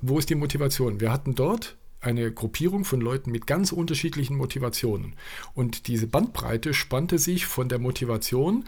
[0.02, 1.00] wo ist die Motivation?
[1.00, 5.16] Wir hatten dort eine Gruppierung von Leuten mit ganz unterschiedlichen Motivationen.
[5.54, 8.66] Und diese Bandbreite spannte sich von der Motivation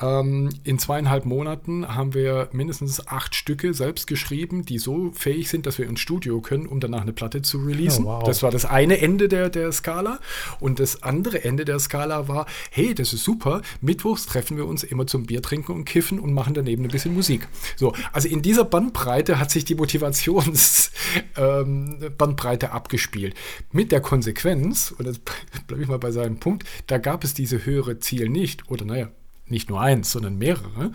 [0.00, 5.66] ähm, in zweieinhalb Monaten haben wir mindestens acht Stücke selbst geschrieben, die so fähig sind,
[5.66, 8.04] dass wir ins Studio können, um danach eine Platte zu releasen.
[8.04, 8.24] Oh, wow.
[8.24, 10.18] Das war das eine Ende der, der Skala.
[10.58, 14.82] Und das andere Ende der Skala war, hey, das ist super, mittwochs treffen wir uns
[14.82, 17.46] immer zum Bier trinken und kiffen und machen daneben ein bisschen Musik.
[17.76, 23.36] So, also in dieser Bandbreite hat sich die Motivationsbandbreite ähm, abgespielt.
[23.70, 25.20] Mit der Konsequenz, und jetzt
[25.68, 28.68] bleibe ich mal bei seinem Punkt, da gab es diese höhere Ziel nicht.
[28.70, 29.10] Oder naja,
[29.46, 30.92] nicht nur eins, sondern mehrere,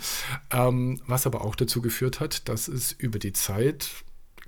[0.52, 3.90] ähm, was aber auch dazu geführt hat, dass es über die Zeit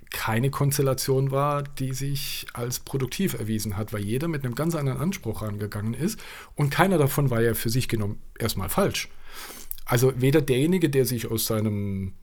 [0.10, 5.00] keine Konstellation war, die sich als produktiv erwiesen hat, weil jeder mit einem ganz anderen
[5.00, 6.20] Anspruch rangegangen ist
[6.56, 9.08] und keiner davon war ja für sich genommen erstmal falsch.
[9.86, 12.14] Also weder derjenige, der sich aus seinem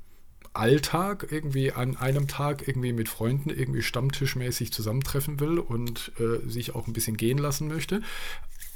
[0.52, 6.74] Alltag irgendwie an einem Tag irgendwie mit Freunden irgendwie stammtischmäßig zusammentreffen will und äh, sich
[6.74, 8.02] auch ein bisschen gehen lassen möchte,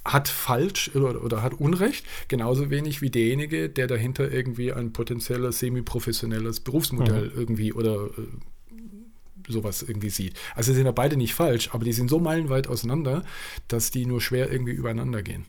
[0.05, 5.61] hat falsch oder, oder, hat Unrecht, genauso wenig wie derjenige, der dahinter irgendwie ein potenzielles
[5.61, 7.39] semi-professionelles Berufsmodell mhm.
[7.39, 10.35] irgendwie oder äh, sowas irgendwie sieht.
[10.55, 13.23] Also sind ja beide nicht falsch, aber die sind so meilenweit auseinander,
[13.69, 15.47] dass die nur schwer irgendwie übereinander gehen.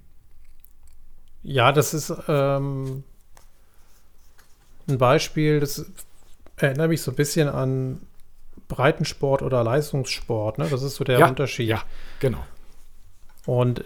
[1.41, 3.03] Ja, das ist ähm,
[4.87, 5.85] ein Beispiel, das
[6.57, 7.99] erinnert mich so ein bisschen an
[8.67, 10.57] Breitensport oder Leistungssport.
[10.57, 10.67] Ne?
[10.69, 11.67] Das ist so der ja, Unterschied.
[11.67, 11.83] Ja,
[12.19, 12.43] genau.
[13.45, 13.83] Und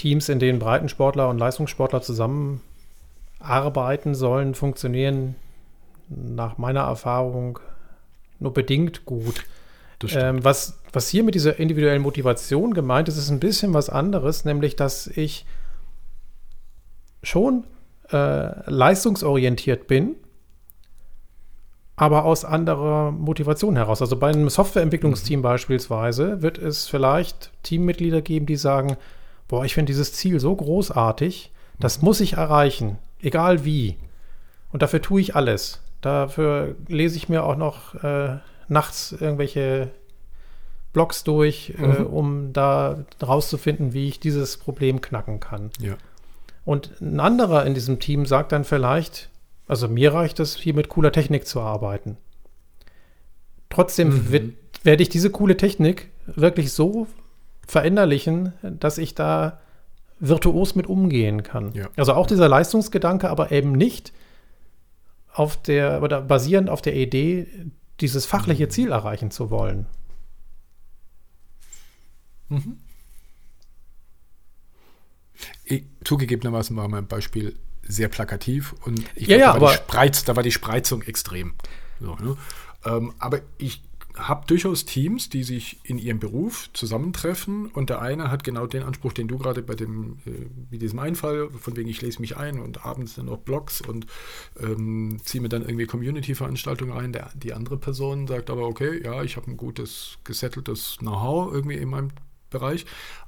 [0.00, 5.34] Teams, in denen Breitensportler und Leistungssportler zusammenarbeiten sollen, funktionieren
[6.08, 7.58] nach meiner Erfahrung
[8.38, 9.44] nur bedingt gut.
[10.08, 14.46] Ähm, was, was hier mit dieser individuellen Motivation gemeint ist, ist ein bisschen was anderes,
[14.46, 15.44] nämlich dass ich
[17.22, 17.64] schon
[18.10, 20.14] äh, leistungsorientiert bin,
[21.96, 24.00] aber aus anderer Motivation heraus.
[24.00, 25.44] Also bei einem Softwareentwicklungsteam mhm.
[25.44, 28.96] beispielsweise wird es vielleicht Teammitglieder geben, die sagen,
[29.50, 32.98] boah, ich finde dieses Ziel so großartig, das muss ich erreichen.
[33.20, 33.96] egal wie.
[34.70, 35.82] Und dafür tue ich alles.
[36.00, 39.90] Dafür lese ich mir auch noch äh, nachts irgendwelche
[40.92, 41.92] Blogs durch, äh, mhm.
[41.92, 45.70] äh, um da rauszufinden, wie ich dieses Problem knacken kann.
[45.80, 45.96] Ja.
[46.64, 49.30] Und ein anderer in diesem Team sagt dann vielleicht,
[49.66, 52.16] also mir reicht es, hier mit cooler Technik zu arbeiten.
[53.68, 54.54] Trotzdem mhm.
[54.84, 57.08] werde ich diese coole Technik wirklich so
[57.70, 59.60] verinnerlichen, dass ich da
[60.18, 61.72] virtuos mit umgehen kann.
[61.72, 61.88] Ja.
[61.96, 64.12] Also auch dieser Leistungsgedanke, aber eben nicht
[65.32, 67.46] auf der oder basierend auf der Idee,
[68.00, 68.70] dieses fachliche mhm.
[68.70, 69.86] Ziel erreichen zu wollen.
[72.48, 72.78] Mhm.
[75.64, 79.76] Ich, zugegebenermaßen war mein Beispiel sehr plakativ und ich ja, glaub, ja, da, war die
[79.76, 81.54] Spreiz, da war die Spreizung extrem.
[82.00, 82.36] So, ne?
[82.84, 83.82] ähm, aber ich
[84.16, 88.82] habe durchaus Teams, die sich in ihrem Beruf zusammentreffen und der eine hat genau den
[88.82, 92.60] Anspruch, den du gerade bei dem, äh, diesem Einfall, von wegen ich lese mich ein
[92.60, 94.06] und abends dann noch Blogs und
[94.60, 97.12] ähm, ziehe mir dann irgendwie Community-Veranstaltungen ein.
[97.12, 101.76] Der, die andere Person sagt aber, okay, ja, ich habe ein gutes, gesetteltes Know-how irgendwie
[101.76, 102.08] in meinem
[102.50, 102.86] Bereich,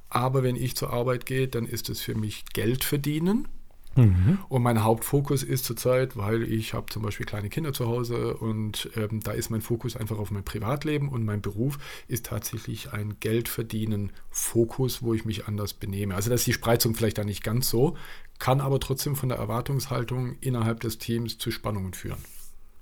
[0.09, 3.47] aber wenn ich zur Arbeit gehe, dann ist es für mich Geld verdienen
[3.95, 4.39] Mhm.
[4.49, 8.89] Und mein Hauptfokus ist zurzeit, weil ich habe zum Beispiel kleine Kinder zu Hause und
[8.95, 11.77] ähm, da ist mein Fokus einfach auf mein Privatleben und mein Beruf
[12.07, 16.15] ist tatsächlich ein Geldverdienen-Fokus, wo ich mich anders benehme.
[16.15, 17.95] Also das ist die Spreizung vielleicht da nicht ganz so,
[18.39, 22.19] kann aber trotzdem von der Erwartungshaltung innerhalb des Teams zu Spannungen führen.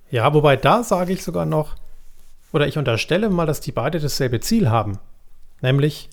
[0.09, 1.75] Ja, wobei da sage ich sogar noch,
[2.51, 4.97] oder ich unterstelle mal, dass die beide dasselbe Ziel haben.
[5.61, 6.09] Nämlich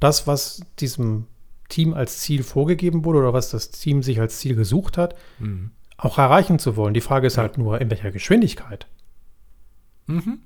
[0.00, 1.26] das, was diesem
[1.68, 5.70] Team als Ziel vorgegeben wurde oder was das Team sich als Ziel gesucht hat, mhm.
[5.96, 6.94] auch erreichen zu wollen.
[6.94, 7.42] Die Frage ist ja.
[7.42, 8.86] halt nur, in welcher Geschwindigkeit.
[10.06, 10.40] Mhm.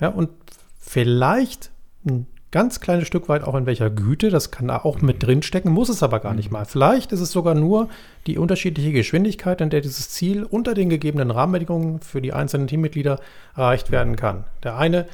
[0.00, 0.30] Ja, und
[0.78, 1.70] vielleicht
[2.06, 5.06] ein ganz kleines Stück weit auch in welcher Güte, das kann da auch mhm.
[5.06, 6.54] mit drinstecken, muss es aber gar nicht mhm.
[6.54, 6.64] mal.
[6.64, 7.88] Vielleicht ist es sogar nur
[8.26, 13.18] die unterschiedliche Geschwindigkeit, in der dieses Ziel unter den gegebenen Rahmenbedingungen für die einzelnen Teammitglieder
[13.56, 14.44] erreicht werden kann.
[14.62, 15.08] Der eine,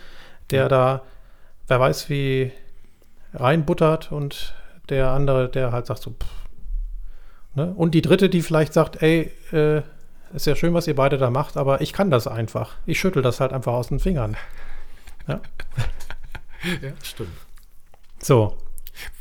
[0.51, 1.03] der da,
[1.69, 2.51] wer weiß wie
[3.33, 4.55] reinbuttert und
[4.89, 6.29] der andere, der halt sagt so, pff,
[7.55, 7.73] ne?
[7.75, 9.83] Und die dritte, die vielleicht sagt, ey, äh,
[10.35, 12.77] ist ja schön, was ihr beide da macht, aber ich kann das einfach.
[12.87, 14.37] Ich schüttel das halt einfach aus den Fingern.
[15.27, 15.41] Ja,
[16.83, 17.31] ja stimmt.
[18.21, 18.57] So.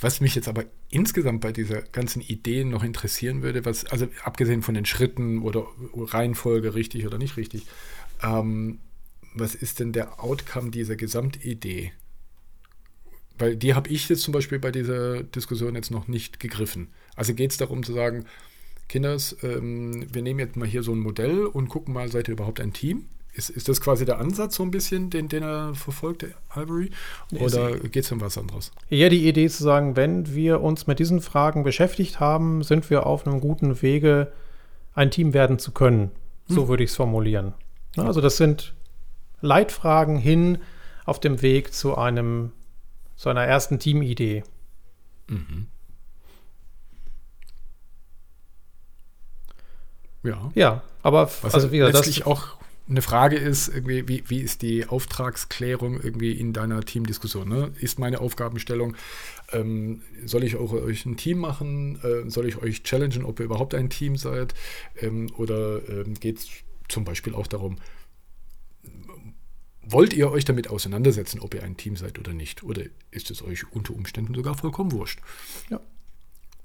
[0.01, 4.63] Was mich jetzt aber insgesamt bei dieser ganzen Idee noch interessieren würde, was, also abgesehen
[4.63, 7.67] von den Schritten oder Reihenfolge richtig oder nicht richtig,
[8.23, 8.79] ähm,
[9.35, 11.91] was ist denn der Outcome dieser Gesamtidee?
[13.37, 16.89] Weil die habe ich jetzt zum Beispiel bei dieser Diskussion jetzt noch nicht gegriffen.
[17.15, 18.25] Also geht es darum zu sagen,
[18.87, 22.33] Kinders, ähm, wir nehmen jetzt mal hier so ein Modell und gucken mal, seid ihr
[22.33, 23.05] überhaupt ein Team?
[23.33, 26.89] Ist, ist das quasi der Ansatz so ein bisschen, den, den er verfolgt, der Ivory?
[27.39, 28.71] Oder geht es um was anderes?
[28.89, 32.89] Ja, die Idee ist zu sagen, wenn wir uns mit diesen Fragen beschäftigt haben, sind
[32.89, 34.31] wir auf einem guten Wege,
[34.95, 36.11] ein Team werden zu können.
[36.47, 36.67] So hm.
[36.69, 37.53] würde ich es formulieren.
[37.97, 38.73] Also das sind
[39.41, 40.59] Leitfragen hin
[41.05, 42.51] auf dem Weg zu einem
[43.17, 44.43] so einer ersten Teamidee.
[45.27, 45.67] Mhm.
[50.23, 50.51] Ja.
[50.55, 52.57] Ja, aber Was also wie letztlich das auch
[52.89, 57.49] eine Frage ist, irgendwie, wie, wie ist die Auftragsklärung irgendwie in deiner Teamdiskussion?
[57.49, 57.71] Ne?
[57.79, 58.95] Ist meine Aufgabenstellung,
[59.51, 61.99] ähm, soll ich auch euch ein Team machen?
[62.01, 64.53] Äh, soll ich euch challengen, ob ihr überhaupt ein Team seid?
[65.01, 66.47] Ähm, oder ähm, geht es
[66.87, 67.77] zum Beispiel auch darum,
[69.91, 72.63] wollt ihr euch damit auseinandersetzen, ob ihr ein Team seid oder nicht?
[72.63, 75.19] Oder ist es euch unter Umständen sogar vollkommen wurscht?
[75.69, 75.79] Ja.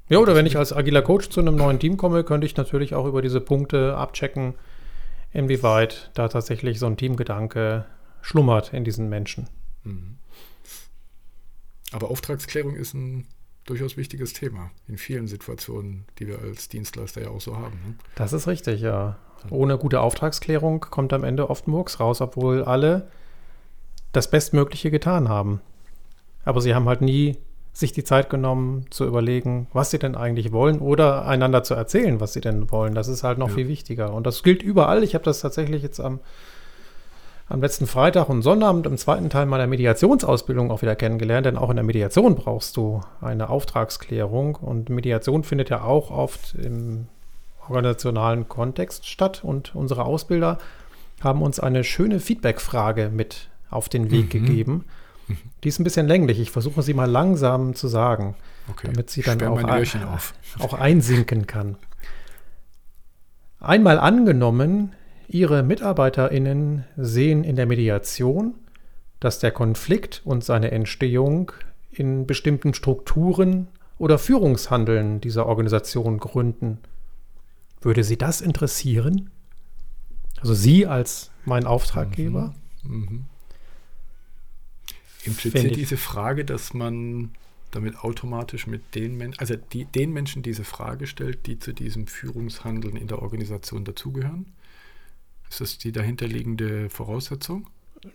[0.09, 2.95] Ja, oder wenn ich als agiler Coach zu einem neuen Team komme, könnte ich natürlich
[2.95, 4.55] auch über diese Punkte abchecken,
[5.33, 7.87] inwieweit da tatsächlich so ein Teamgedanke
[8.21, 9.49] schlummert in diesen Menschen.
[9.85, 10.19] Mhm.
[11.93, 13.27] Aber Auftragsklärung ist ein
[13.65, 17.79] durchaus wichtiges Thema in vielen Situationen, die wir als Dienstleister ja auch so haben.
[17.87, 17.95] Ne?
[18.15, 19.19] Das ist richtig, ja.
[19.51, 23.09] Ohne gute Auftragsklärung kommt am Ende oft Murks raus, obwohl alle
[24.13, 25.61] das Bestmögliche getan haben.
[26.45, 27.39] Aber sie haben halt nie
[27.73, 32.21] sich die Zeit genommen zu überlegen, was sie denn eigentlich wollen oder einander zu erzählen,
[32.21, 32.95] was sie denn wollen.
[32.95, 33.55] Das ist halt noch ja.
[33.55, 34.13] viel wichtiger.
[34.13, 35.03] Und das gilt überall.
[35.03, 36.21] Ich habe das tatsächlich jetzt am,
[37.53, 41.69] am letzten Freitag und Sonnabend im zweiten Teil meiner Mediationsausbildung auch wieder kennengelernt, denn auch
[41.69, 47.09] in der Mediation brauchst du eine Auftragsklärung und Mediation findet ja auch oft im
[47.69, 50.57] organisationalen Kontext statt und unsere Ausbilder
[51.21, 54.31] haben uns eine schöne Feedback-Frage mit auf den Weg mhm.
[54.31, 54.85] gegeben.
[55.63, 56.41] Die ist ein bisschen länglich.
[56.41, 58.35] Ich versuche sie mal langsam zu sagen,
[58.71, 58.89] okay.
[58.91, 59.87] damit sie dann auch, ein,
[60.59, 61.77] auch einsinken kann.
[63.61, 64.95] Einmal angenommen,
[65.29, 68.55] Ihre MitarbeiterInnen sehen in der Mediation,
[69.21, 71.53] dass der Konflikt und seine Entstehung
[71.91, 76.79] in bestimmten Strukturen oder Führungshandeln dieser Organisation gründen
[77.81, 79.31] Würde Sie das interessieren?
[80.41, 82.55] Also Sie als mein Auftraggeber?
[82.83, 82.99] Mhm.
[82.99, 83.25] Mhm.
[85.25, 87.31] Impliziert diese Frage, dass man
[87.71, 92.07] damit automatisch mit den Menschen, also die, den Menschen diese Frage stellt, die zu diesem
[92.07, 94.47] Führungshandeln in der Organisation dazugehören?
[95.53, 97.69] Ist das die dahinterliegende Voraussetzung,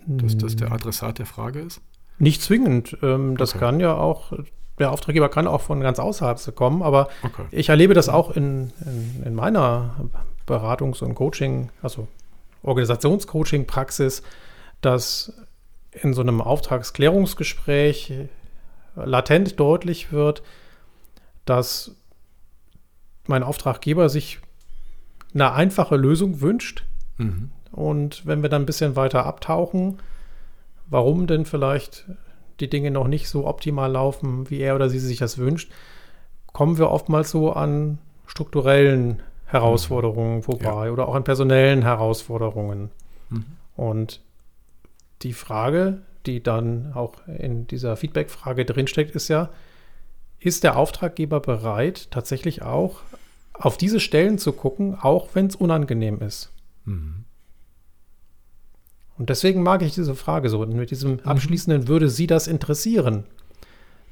[0.07, 1.81] dass das der Adressat der Frage ist?
[2.17, 2.97] Nicht zwingend.
[3.03, 3.59] Ähm, das okay.
[3.59, 4.33] kann ja auch,
[4.79, 7.43] der Auftraggeber kann auch von ganz außerhalb kommen, aber okay.
[7.51, 10.09] ich erlebe das auch in, in, in meiner
[10.47, 12.07] Beratungs- und Coaching, also
[12.63, 14.23] Organisationscoaching-Praxis,
[14.81, 15.31] dass
[15.91, 18.13] in so einem Auftragsklärungsgespräch
[18.95, 20.41] latent deutlich wird,
[21.45, 21.91] dass
[23.27, 24.39] mein Auftraggeber sich
[25.35, 26.83] eine einfache Lösung wünscht.
[27.17, 27.51] Mhm.
[27.71, 29.99] Und wenn wir dann ein bisschen weiter abtauchen,
[30.89, 32.05] warum denn vielleicht
[32.59, 35.71] die Dinge noch nicht so optimal laufen, wie er oder sie sich das wünscht,
[36.53, 40.91] kommen wir oftmals so an strukturellen Herausforderungen vorbei ja.
[40.91, 42.89] oder auch an personellen Herausforderungen.
[43.29, 43.45] Mhm.
[43.75, 44.21] Und
[45.21, 49.49] die Frage, die dann auch in dieser Feedback-Frage drinsteckt, ist ja,
[50.39, 53.01] ist der Auftraggeber bereit, tatsächlich auch
[53.53, 56.51] auf diese Stellen zu gucken, auch wenn es unangenehm ist?
[56.87, 57.25] Mhm.
[59.17, 60.65] Und deswegen mag ich diese Frage so.
[60.65, 61.19] Mit diesem mhm.
[61.23, 63.25] abschließenden würde Sie das interessieren?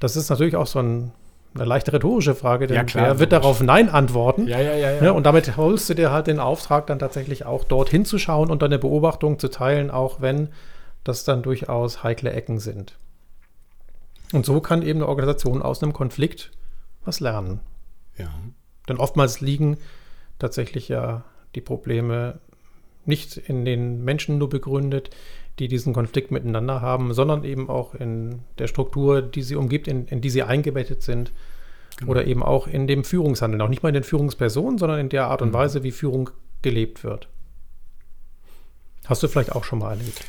[0.00, 1.12] Das ist natürlich auch so ein,
[1.54, 4.46] eine leicht rhetorische Frage, denn ja, klar, wer wird darauf Nein antworten?
[4.46, 5.00] Ja, ja, ja, ja.
[5.00, 8.62] Ne, und damit holst du dir halt den Auftrag, dann tatsächlich auch dort hinzuschauen und
[8.62, 10.48] deine Beobachtung zu teilen, auch wenn
[11.04, 12.98] das dann durchaus heikle Ecken sind.
[14.32, 16.50] Und so kann eben eine Organisation aus einem Konflikt
[17.04, 17.60] was lernen.
[18.18, 18.28] Ja.
[18.88, 19.78] Denn oftmals liegen
[20.38, 22.40] tatsächlich ja die Probleme
[23.08, 25.10] nicht in den Menschen nur begründet,
[25.58, 30.06] die diesen Konflikt miteinander haben, sondern eben auch in der Struktur, die sie umgibt, in,
[30.06, 31.32] in die sie eingebettet sind.
[31.98, 32.10] Genau.
[32.10, 33.62] Oder eben auch in dem Führungshandeln.
[33.62, 35.54] Auch nicht mal in den Führungspersonen, sondern in der Art und mhm.
[35.54, 37.28] Weise, wie Führung gelebt wird.
[39.06, 40.24] Hast du vielleicht auch schon mal erlebt?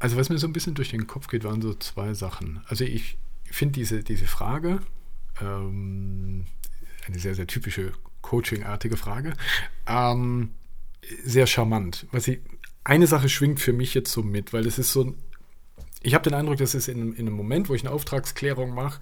[0.00, 2.62] Also was mir so ein bisschen durch den Kopf geht, waren so zwei Sachen.
[2.66, 4.80] Also ich finde diese, diese Frage,
[5.40, 6.46] ähm,
[7.06, 9.34] eine sehr, sehr typische Coaching-artige Frage,
[9.86, 10.50] ähm,
[11.24, 12.06] sehr charmant.
[12.12, 12.40] Was ich,
[12.84, 15.14] eine Sache schwingt für mich jetzt so mit, weil es ist so ein,
[16.02, 19.00] ich habe den Eindruck, dass es in, in einem Moment, wo ich eine Auftragsklärung mache,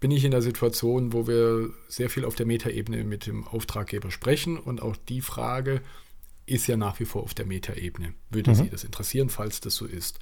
[0.00, 4.10] bin ich in der Situation, wo wir sehr viel auf der Metaebene mit dem Auftraggeber
[4.10, 5.80] sprechen und auch die Frage,
[6.46, 8.12] ist ja nach wie vor auf der Metaebene.
[8.28, 8.54] Würde mhm.
[8.54, 10.18] Sie das interessieren, falls das so ist?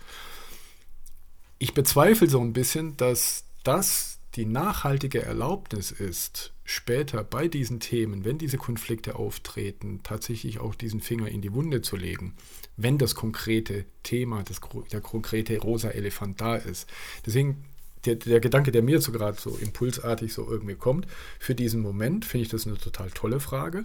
[1.59, 8.25] Ich bezweifle so ein bisschen, dass das die nachhaltige Erlaubnis ist, später bei diesen Themen,
[8.25, 12.35] wenn diese Konflikte auftreten, tatsächlich auch diesen Finger in die Wunde zu legen,
[12.77, 14.61] wenn das konkrete Thema, das,
[14.93, 16.89] der konkrete rosa Elefant da ist.
[17.27, 17.65] Deswegen
[18.05, 21.07] der, der Gedanke, der mir so gerade so impulsartig so irgendwie kommt,
[21.39, 23.85] für diesen Moment finde ich das eine total tolle Frage,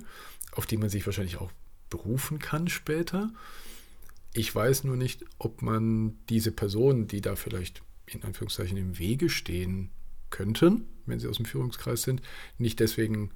[0.52, 1.52] auf die man sich wahrscheinlich auch
[1.90, 3.32] berufen kann später.
[4.34, 9.30] Ich weiß nur nicht, ob man diese Personen, die da vielleicht in Anführungszeichen im Wege
[9.30, 9.92] stehen
[10.30, 12.22] könnten, wenn sie aus dem Führungskreis sind,
[12.58, 13.32] nicht deswegen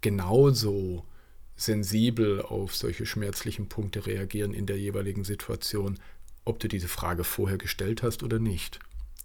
[0.00, 1.04] genauso
[1.56, 5.98] sensibel auf solche schmerzlichen Punkte reagieren in der jeweiligen Situation,
[6.44, 8.78] ob du diese Frage vorher gestellt hast oder nicht.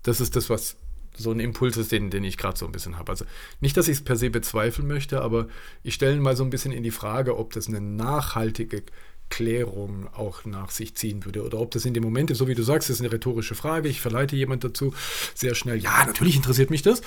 [0.04, 0.76] Das ist das, was
[1.18, 3.12] so ein Impuls ist, den, den ich gerade so ein bisschen habe.
[3.12, 3.26] Also
[3.62, 5.48] nicht, dass ich es per se bezweifeln möchte, aber
[5.82, 8.84] ich stelle mal so ein bisschen in die Frage, ob das eine nachhaltige
[9.30, 11.44] Klärung auch nach sich ziehen würde.
[11.44, 13.90] Oder ob das in dem Moment ist, so wie du sagst, ist eine rhetorische Frage.
[13.90, 14.94] Ich verleite jemand dazu
[15.34, 17.02] sehr schnell, ja, natürlich interessiert mich das.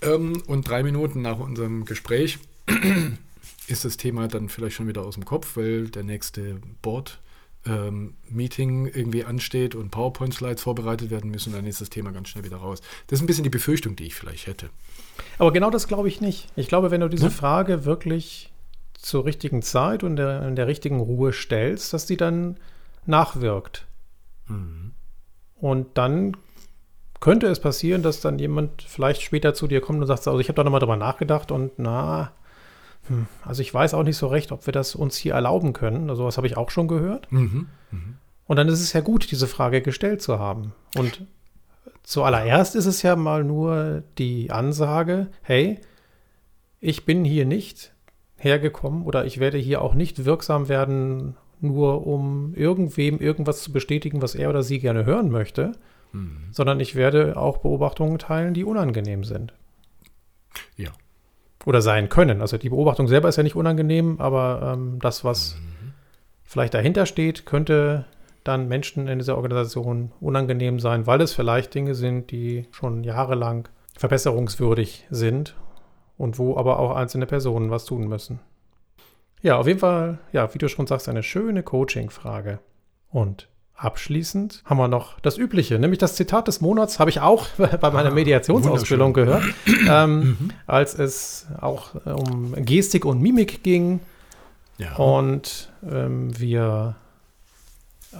[0.00, 2.38] Ähm, und drei Minuten nach unserem Gespräch
[3.66, 7.18] ist das Thema dann vielleicht schon wieder aus dem Kopf, weil der nächste Board
[7.64, 12.44] ähm, Meeting irgendwie ansteht und PowerPoint-Slides vorbereitet werden müssen, dann ist das Thema ganz schnell
[12.44, 12.80] wieder raus.
[13.06, 14.70] Das ist ein bisschen die Befürchtung, die ich vielleicht hätte.
[15.38, 16.48] Aber genau das glaube ich nicht.
[16.56, 17.30] Ich glaube, wenn du diese ja?
[17.30, 18.51] Frage wirklich
[18.94, 22.56] zur richtigen Zeit und der, in der richtigen Ruhe stellst, dass die dann
[23.06, 23.86] nachwirkt.
[24.48, 24.92] Mhm.
[25.56, 26.36] Und dann
[27.20, 30.48] könnte es passieren, dass dann jemand vielleicht später zu dir kommt und sagt, also ich
[30.48, 32.32] habe da nochmal drüber nachgedacht und na,
[33.06, 36.10] hm, also ich weiß auch nicht so recht, ob wir das uns hier erlauben können.
[36.10, 37.30] Also was habe ich auch schon gehört.
[37.30, 37.68] Mhm.
[37.90, 38.16] Mhm.
[38.46, 40.72] Und dann ist es ja gut, diese Frage gestellt zu haben.
[40.96, 41.24] Und
[42.02, 45.80] zuallererst ist es ja mal nur die Ansage, hey,
[46.80, 47.92] ich bin hier nicht
[48.42, 54.20] hergekommen oder ich werde hier auch nicht wirksam werden, nur um irgendwem irgendwas zu bestätigen,
[54.20, 55.72] was er oder sie gerne hören möchte,
[56.12, 56.48] mhm.
[56.50, 59.54] sondern ich werde auch Beobachtungen teilen, die unangenehm sind.
[60.76, 60.90] Ja.
[61.64, 62.40] Oder sein können.
[62.40, 65.92] Also die Beobachtung selber ist ja nicht unangenehm, aber ähm, das, was mhm.
[66.42, 68.06] vielleicht dahinter steht, könnte
[68.42, 73.68] dann Menschen in dieser Organisation unangenehm sein, weil es vielleicht Dinge sind, die schon jahrelang
[73.96, 75.54] verbesserungswürdig sind
[76.22, 78.38] und wo aber auch einzelne Personen was tun müssen.
[79.42, 82.60] Ja, auf jeden Fall, ja, wie du schon sagst, eine schöne Coaching-Frage.
[83.10, 87.48] Und abschließend haben wir noch das Übliche, nämlich das Zitat des Monats habe ich auch
[87.58, 89.42] bei meiner Ah, Mediationsausbildung gehört,
[89.88, 90.50] ähm, Mhm.
[90.68, 93.98] als es auch um Gestik und Mimik ging
[94.78, 94.94] Ja.
[94.94, 96.94] und ähm, wir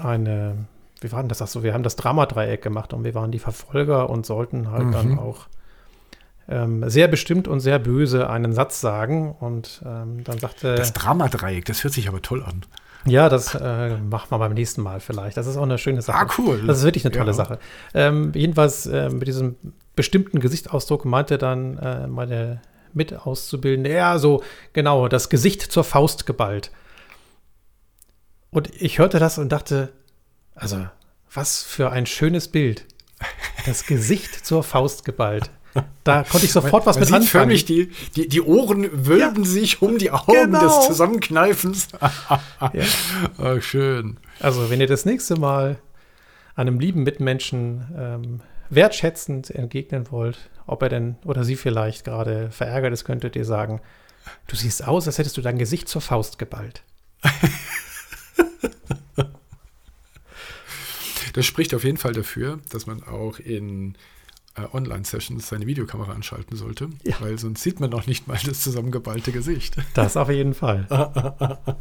[0.03, 0.57] eine,
[1.01, 1.41] wie war denn das?
[1.43, 4.93] Ach so, wir haben das Dramadreieck gemacht und wir waren die Verfolger und sollten halt
[4.93, 5.19] dann Mhm.
[5.21, 5.47] auch
[6.49, 9.33] ähm, sehr bestimmt und sehr böse einen Satz sagen.
[9.39, 12.65] Und ähm, dann sagte, das Dramadreieck, das hört sich aber toll an.
[13.05, 15.37] ja, das äh, machen wir beim nächsten Mal vielleicht.
[15.37, 16.19] Das ist auch eine schöne Sache.
[16.19, 16.67] Ah, cool.
[16.67, 17.33] Das ist wirklich eine tolle Ja.
[17.35, 17.59] Sache.
[17.95, 19.57] Ähm, jedenfalls äh, mit diesem
[19.97, 22.61] bestimmten Gesichtsausdruck meinte dann äh, meine
[22.95, 26.71] Mitauszubildende, ja, so genau, das Gesicht zur Faust geballt.
[28.51, 29.91] Und ich hörte das und dachte,
[30.55, 30.87] also,
[31.33, 32.85] was für ein schönes Bild.
[33.65, 35.49] Das Gesicht zur Faust geballt.
[36.05, 37.31] Da konnte ich sofort was Man mit sieht anfangen.
[37.31, 40.61] förmlich, die, die, die Ohren wölben sich um die Augen Genau.
[40.79, 41.89] des Zusammenkneifens.
[42.61, 42.85] Ja.
[43.39, 44.19] Ah, schön.
[44.41, 45.79] Also, wenn ihr das nächste Mal
[46.55, 52.93] einem lieben Mitmenschen ähm, wertschätzend entgegnen wollt, ob er denn oder sie vielleicht gerade verärgert
[52.93, 53.81] ist, könntet ihr sagen,
[54.49, 56.83] du siehst aus, als hättest du dein Gesicht zur Faust geballt.
[61.35, 63.97] Das spricht auf jeden Fall dafür, dass man auch in
[64.73, 67.17] Online-Sessions seine Videokamera anschalten sollte, Ja.
[67.21, 69.77] weil sonst sieht man noch nicht mal das zusammengeballte Gesicht.
[69.95, 70.87] Das auf jeden Fall.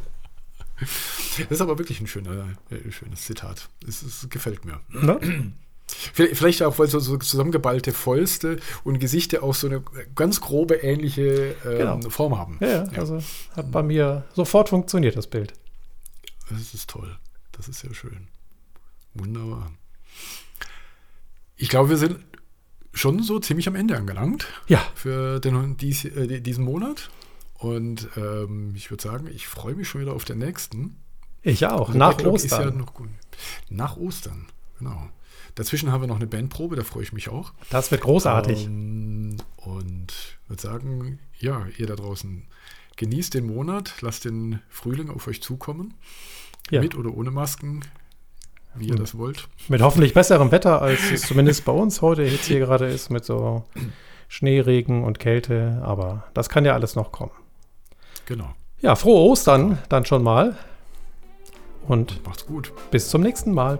[1.38, 3.69] Das ist aber wirklich ein schöner, äh, schönes Zitat.
[3.88, 4.80] Es, es gefällt mir.
[4.89, 5.53] Ne?
[5.88, 9.84] Vielleicht auch, weil so, so zusammengeballte Fäuste und Gesichter auch so eine
[10.15, 12.09] ganz grobe ähnliche ähm, Genau.
[12.09, 12.57] Form haben.
[12.61, 13.22] Ja, ja, also
[13.55, 15.53] hat bei mir sofort funktioniert, das Bild.
[16.49, 17.15] Das ist toll.
[17.51, 18.28] Das ist sehr schön.
[19.13, 19.72] Wunderbar.
[21.57, 22.17] Ich glaube, wir sind
[22.93, 27.09] schon so ziemlich am Ende angelangt Ja, für den, dies, äh, diesen Monat.
[27.55, 30.97] Und ähm, ich würde sagen, ich freue mich schon wieder auf den nächsten.
[31.43, 31.87] ich auch.
[31.89, 32.61] Also Nach Backlog Ostern.
[32.61, 32.93] ja noch.
[33.69, 34.47] Nach Ostern,
[34.79, 35.09] genau.
[35.55, 37.53] Dazwischen haben wir noch eine Bandprobe, da freue ich mich auch.
[37.69, 38.65] das wird großartig.
[38.65, 40.13] Ähm, und
[40.47, 42.47] würde sagen, ja, ihr da draußen,
[42.95, 45.93] genießt den Monat, lasst den Frühling auf euch zukommen.
[46.69, 46.81] Ja.
[46.81, 47.81] Mit oder ohne Masken,
[48.76, 49.47] wie ihr das wollt.
[49.67, 53.26] Mit hoffentlich besserem Wetter, als es zumindest bei uns heute jetzt hier gerade ist, mit
[53.26, 53.63] so
[54.28, 55.82] Schneeregen und Kälte.
[55.84, 57.32] Aber das kann ja alles noch kommen.
[58.26, 58.49] Genau.
[58.82, 60.55] Ja, frohe Ostern dann schon mal.
[61.88, 62.72] Und Macht's gut.
[62.91, 63.80] bis zum nächsten Mal.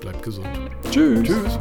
[0.00, 0.48] Bleibt gesund.
[0.90, 1.22] Tschüss.
[1.22, 1.58] Tschüss.